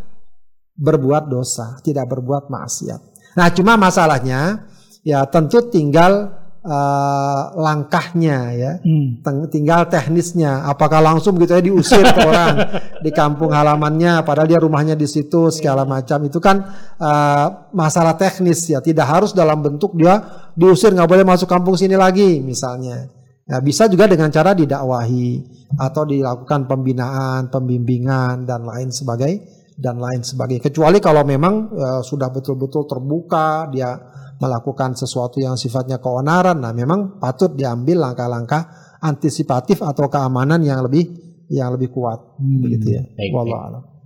[0.79, 3.01] berbuat dosa, tidak berbuat maksiat.
[3.39, 4.67] Nah, cuma masalahnya
[5.07, 9.23] ya tentu tinggal uh, langkahnya ya, hmm.
[9.51, 10.67] tinggal teknisnya.
[10.67, 12.57] Apakah langsung gitu ya diusir ke orang
[13.03, 16.63] di kampung halamannya, padahal dia rumahnya di situ segala macam itu kan
[16.99, 18.79] uh, masalah teknis ya.
[18.79, 20.23] Tidak harus dalam bentuk dia
[20.55, 23.11] diusir nggak boleh masuk kampung sini lagi misalnya.
[23.43, 25.43] Ya, bisa juga dengan cara didakwahi
[25.75, 29.43] atau dilakukan pembinaan, pembimbingan dan lain sebagai
[29.75, 30.71] dan lain sebagainya.
[30.71, 34.12] Kecuali kalau memang uh, sudah betul-betul terbuka dia
[34.43, 38.67] melakukan sesuatu yang sifatnya keonaran, nah memang patut diambil langkah-langkah
[38.99, 41.07] antisipatif atau keamanan yang lebih
[41.47, 43.03] yang lebih kuat, hmm, begitu ya.
[43.15, 43.55] Baik, baik,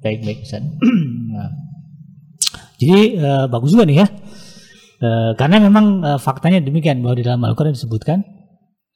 [0.05, 0.39] baik, baik,
[1.33, 1.51] nah.
[2.77, 4.07] Jadi uh, bagus juga nih ya,
[5.01, 8.21] uh, karena memang uh, faktanya demikian bahwa di dalam Al-Quran disebutkan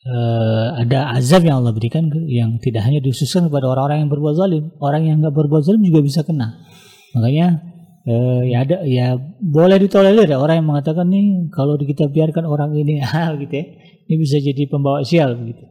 [0.04, 4.64] uh, ada azab yang Allah berikan yang tidak hanya dikhususkan kepada orang-orang yang berbuat zalim,
[4.84, 6.60] orang yang nggak berbuat zalim juga bisa kena.
[7.16, 7.69] Makanya
[8.10, 12.74] eh, ya ada ya boleh ditolerir ya orang yang mengatakan nih kalau kita biarkan orang
[12.74, 13.66] ini ah gitu ya
[14.10, 15.70] ini bisa jadi pembawa sial begitu.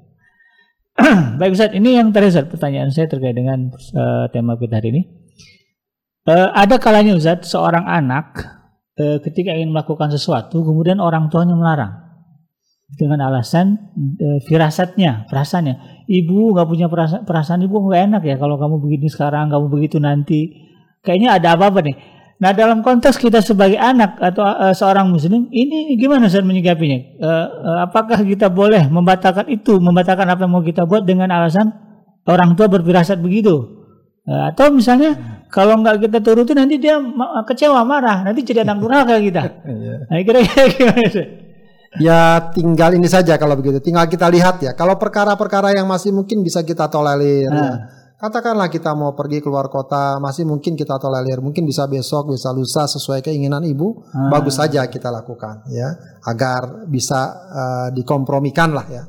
[1.40, 5.02] Baik Ustaz, ini yang terakhir pertanyaan saya terkait dengan uh, tema kita hari ini.
[6.24, 8.40] Uh, ada kalanya Ustaz, seorang anak
[8.96, 12.00] uh, ketika ingin melakukan sesuatu, kemudian orang tuanya melarang
[12.96, 16.08] dengan alasan uh, firasatnya, perasaannya.
[16.08, 20.00] Ibu nggak punya perasaan, perasaan ibu nggak enak ya kalau kamu begini sekarang, kamu begitu
[20.00, 20.68] nanti.
[21.00, 21.96] Kayaknya ada apa-apa nih
[22.40, 27.20] Nah dalam konteks kita sebagai anak atau uh, seorang muslim ini gimana saya menyikapinya?
[27.20, 31.68] Uh, uh, apakah kita boleh membatalkan itu, membatalkan apa yang mau kita buat dengan alasan
[32.24, 33.84] orang tua berfirasat begitu?
[34.24, 36.96] Uh, atau misalnya kalau nggak kita turuti nanti dia
[37.44, 39.44] kecewa marah, nanti jadi anak durhaka kita.
[39.68, 39.96] Iya.
[40.08, 41.24] Nah kira-kira gimana?
[42.00, 42.20] Ya
[42.56, 43.84] tinggal ini saja kalau begitu.
[43.84, 44.72] Tinggal kita lihat ya.
[44.80, 47.52] Kalau perkara-perkara yang masih mungkin bisa kita tolerir.
[47.52, 47.60] Nah.
[47.60, 52.52] Ya Katakanlah kita mau pergi keluar kota, masih mungkin kita tolerir, mungkin bisa besok, bisa
[52.52, 54.28] lusa sesuai keinginan ibu, hmm.
[54.28, 55.88] bagus saja kita lakukan ya,
[56.28, 59.08] agar bisa uh, dikompromikan lah ya,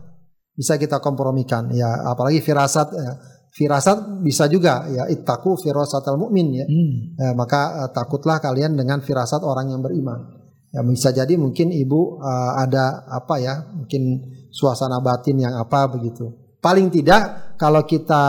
[0.55, 3.13] bisa kita kompromikan ya, apalagi firasat ya.
[3.51, 6.71] Firasat bisa juga ya ittaku firasatal mukmin ya.
[6.71, 7.19] Hmm.
[7.19, 10.23] ya maka uh, takutlah kalian dengan firasat orang yang beriman.
[10.71, 14.23] Ya bisa jadi mungkin ibu uh, ada apa ya, mungkin
[14.55, 16.31] suasana batin yang apa begitu.
[16.61, 18.23] Paling tidak kalau kita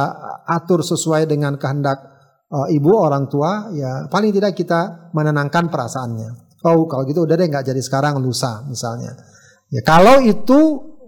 [0.48, 2.00] atur sesuai dengan kehendak
[2.48, 6.64] uh, ibu orang tua, ya paling tidak kita menenangkan perasaannya.
[6.64, 9.16] Oh kalau gitu udah deh nggak jadi sekarang lusa misalnya.
[9.72, 10.60] Ya kalau itu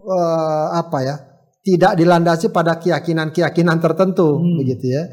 [0.03, 1.15] uh, apa ya
[1.63, 4.55] tidak dilandasi pada keyakinan-keyakinan tertentu hmm.
[4.59, 5.03] begitu ya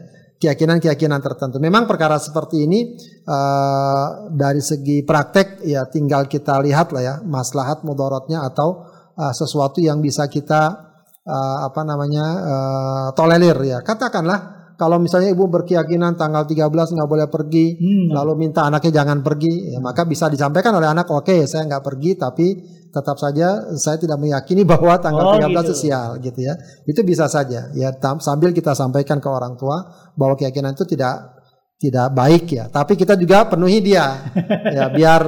[0.40, 1.60] keyakinan-keyakinan tertentu.
[1.60, 2.96] Memang perkara seperti ini
[3.28, 8.82] uh, dari segi praktek ya tinggal kita lihat lah ya maslahat mudaratnya atau
[9.14, 10.89] uh, sesuatu yang bisa kita
[11.26, 13.78] uh, apa namanya uh, tolerir ya.
[13.84, 18.16] Katakanlah kalau misalnya ibu berkeyakinan tanggal 13 nggak boleh pergi, hmm.
[18.16, 21.84] lalu minta anaknya jangan pergi, ya, maka bisa disampaikan oleh anak, oke okay, saya nggak
[21.84, 22.46] pergi, tapi
[22.90, 25.72] tetap saja saya tidak meyakini bahwa tanggal oh, 13 gitu.
[25.74, 26.58] sial gitu ya.
[26.84, 29.86] Itu bisa saja ya sambil kita sampaikan ke orang tua
[30.18, 31.38] bahwa keyakinan itu tidak
[31.80, 32.66] tidak baik ya.
[32.68, 34.26] Tapi kita juga penuhi dia
[34.76, 35.22] ya biar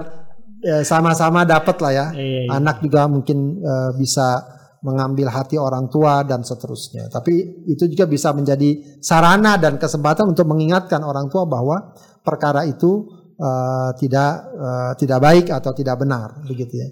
[0.61, 2.07] ya, sama-sama dapat lah ya.
[2.13, 2.51] Iya, iya.
[2.51, 4.43] Anak juga mungkin uh, bisa
[4.83, 7.07] mengambil hati orang tua dan seterusnya.
[7.07, 11.95] Tapi itu juga bisa menjadi sarana dan kesempatan untuk mengingatkan orang tua bahwa
[12.27, 13.07] perkara itu
[13.39, 16.89] uh, tidak uh, tidak baik atau tidak benar, begitu ya.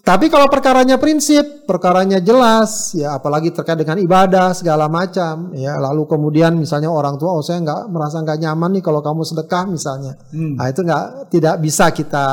[0.00, 6.08] Tapi kalau perkaranya prinsip, perkaranya jelas, ya apalagi terkait dengan ibadah segala macam, ya lalu
[6.08, 10.16] kemudian misalnya orang tua, oh saya nggak merasa nggak nyaman nih kalau kamu sedekah misalnya,
[10.32, 10.56] hmm.
[10.56, 12.26] nah itu nggak tidak bisa kita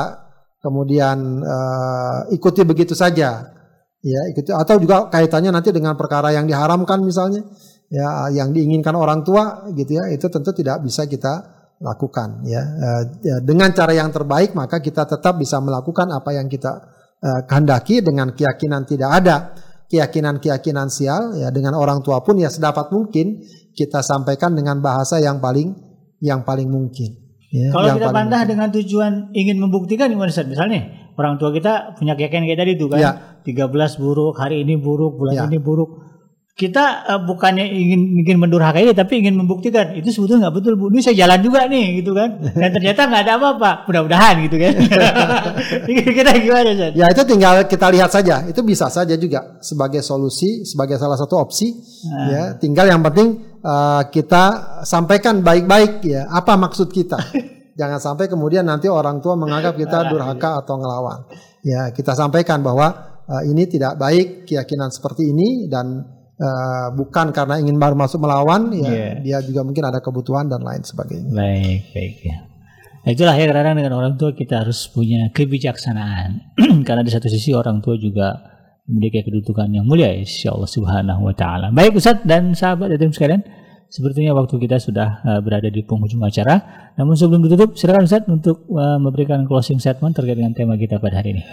[0.64, 3.57] kemudian uh, ikuti begitu saja
[4.08, 7.44] ya itu atau juga kaitannya nanti dengan perkara yang diharamkan misalnya.
[7.88, 10.08] Ya yang diinginkan orang tua gitu ya.
[10.12, 12.60] Itu tentu tidak bisa kita lakukan ya.
[12.60, 16.72] Uh, ya dengan cara yang terbaik maka kita tetap bisa melakukan apa yang kita
[17.20, 19.36] uh, kehendaki dengan keyakinan tidak ada.
[19.88, 23.40] Keyakinan-keyakinan sial ya dengan orang tua pun ya sedapat mungkin
[23.72, 25.72] kita sampaikan dengan bahasa yang paling
[26.20, 27.16] yang paling mungkin
[27.48, 30.44] ya, kalau kita bantah dengan tujuan ingin membuktikan gimana Ustaz?
[30.44, 33.00] Misalnya orang tua kita punya keyakinan kayak tadi tuh kan?
[33.00, 33.12] Ya.
[33.48, 35.44] 13 buruk hari ini buruk bulan ya.
[35.48, 36.04] ini buruk.
[36.58, 40.90] Kita uh, bukannya ingin ingin mendurhakai tapi ingin membuktikan itu sebetulnya nggak betul bu.
[40.92, 42.34] Ini saya jalan juga nih gitu kan.
[42.34, 43.70] Dan ternyata nggak ada apa-apa.
[43.88, 44.74] Mudah-mudahan gitu kan.
[46.18, 46.92] Kita gimana Zat?
[46.98, 48.42] ya itu tinggal kita lihat saja.
[48.44, 51.72] Itu bisa saja juga sebagai solusi sebagai salah satu opsi.
[52.10, 52.26] Nah.
[52.26, 54.44] ya tinggal yang penting uh, kita
[54.82, 56.26] sampaikan baik-baik ya.
[56.26, 57.16] Apa maksud kita?
[57.78, 61.22] Jangan sampai kemudian nanti orang tua menganggap kita durhaka atau ngelawan.
[61.62, 66.02] Ya kita sampaikan bahwa uh, ini tidak baik keyakinan seperti ini dan
[66.40, 69.14] uh, bukan karena ingin baru masuk melawan ya yeah.
[69.20, 71.30] dia juga mungkin ada kebutuhan dan lain sebagainya.
[71.30, 72.36] Baik, baik ya.
[72.98, 77.54] Nah, itulah ya kadang dengan orang tua kita harus punya kebijaksanaan karena di satu sisi
[77.54, 78.36] orang tua juga
[78.88, 81.68] memiliki kedudukan yang mulia insya Allah subhanahu wa ta'ala.
[81.70, 83.44] Baik Ustaz dan sahabat dan sekalian,
[83.92, 86.90] sepertinya waktu kita sudah uh, berada di penghujung acara.
[86.96, 91.20] Namun sebelum ditutup, silakan Ustaz untuk uh, memberikan closing statement terkait dengan tema kita pada
[91.20, 91.44] hari ini.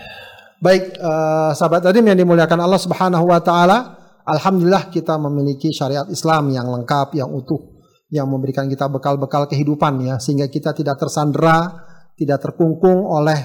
[0.65, 3.77] Baik, uh, sahabat tadi yang dimuliakan Allah subhanahu wa ta'ala,
[4.25, 10.17] Alhamdulillah kita memiliki syariat Islam yang lengkap, yang utuh, yang memberikan kita bekal-bekal kehidupan ya,
[10.17, 11.69] sehingga kita tidak tersandera,
[12.17, 13.37] tidak terkungkung oleh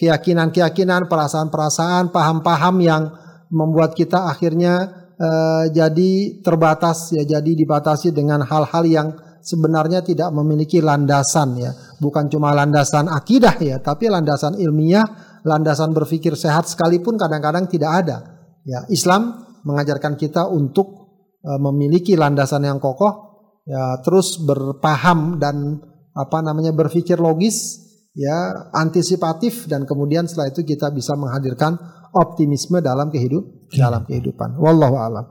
[0.00, 3.12] keyakinan-keyakinan, perasaan-perasaan, paham-paham yang
[3.52, 4.88] membuat kita akhirnya
[5.20, 9.12] uh, jadi terbatas ya, jadi dibatasi dengan hal-hal yang
[9.44, 15.04] sebenarnya tidak memiliki landasan ya, bukan cuma landasan akidah ya, tapi landasan ilmiah,
[15.44, 18.16] landasan berpikir sehat sekalipun kadang-kadang tidak ada.
[18.64, 21.14] Ya, Islam mengajarkan kita untuk
[21.44, 25.78] uh, memiliki landasan yang kokoh, ya terus berpaham dan
[26.16, 27.84] apa namanya berpikir logis,
[28.16, 31.76] ya antisipatif dan kemudian setelah itu kita bisa menghadirkan
[32.16, 33.44] optimisme dalam kehidup
[33.76, 33.92] ya.
[33.92, 34.56] dalam kehidupan.
[34.56, 35.26] Wallahu a'lam.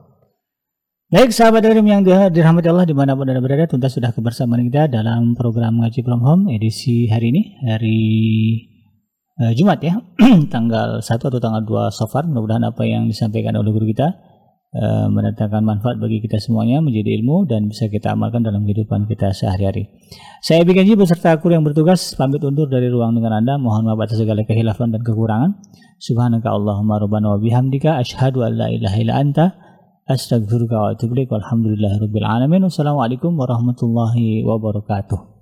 [1.13, 4.89] Baik sahabat Darim yang dirahmati Allah di mana pun anda berada tuntas sudah kebersamaan kita
[4.89, 8.01] dalam program Ngaji From Home edisi hari ini hari
[9.39, 9.97] uh, Jumat ya
[10.53, 14.13] tanggal 1 atau tanggal 2 Safar mudah-mudahan apa yang disampaikan oleh guru kita
[14.73, 19.31] uh, mendatangkan manfaat bagi kita semuanya menjadi ilmu dan bisa kita amalkan dalam kehidupan kita
[19.31, 19.87] sehari-hari.
[20.41, 23.57] Saya Bikanji beserta kru yang bertugas pamit undur dari ruang dengan Anda.
[23.61, 25.55] Mohon maaf atas segala kehilafan dan kekurangan.
[26.01, 29.55] Subhanaka Allahumma rabbana wa bihamdika asyhadu an la ilaha illa anta
[30.03, 30.91] astaghfiruka wa.
[30.99, 35.32] Wassalamualaikum warahmatullahi wabarakatuh.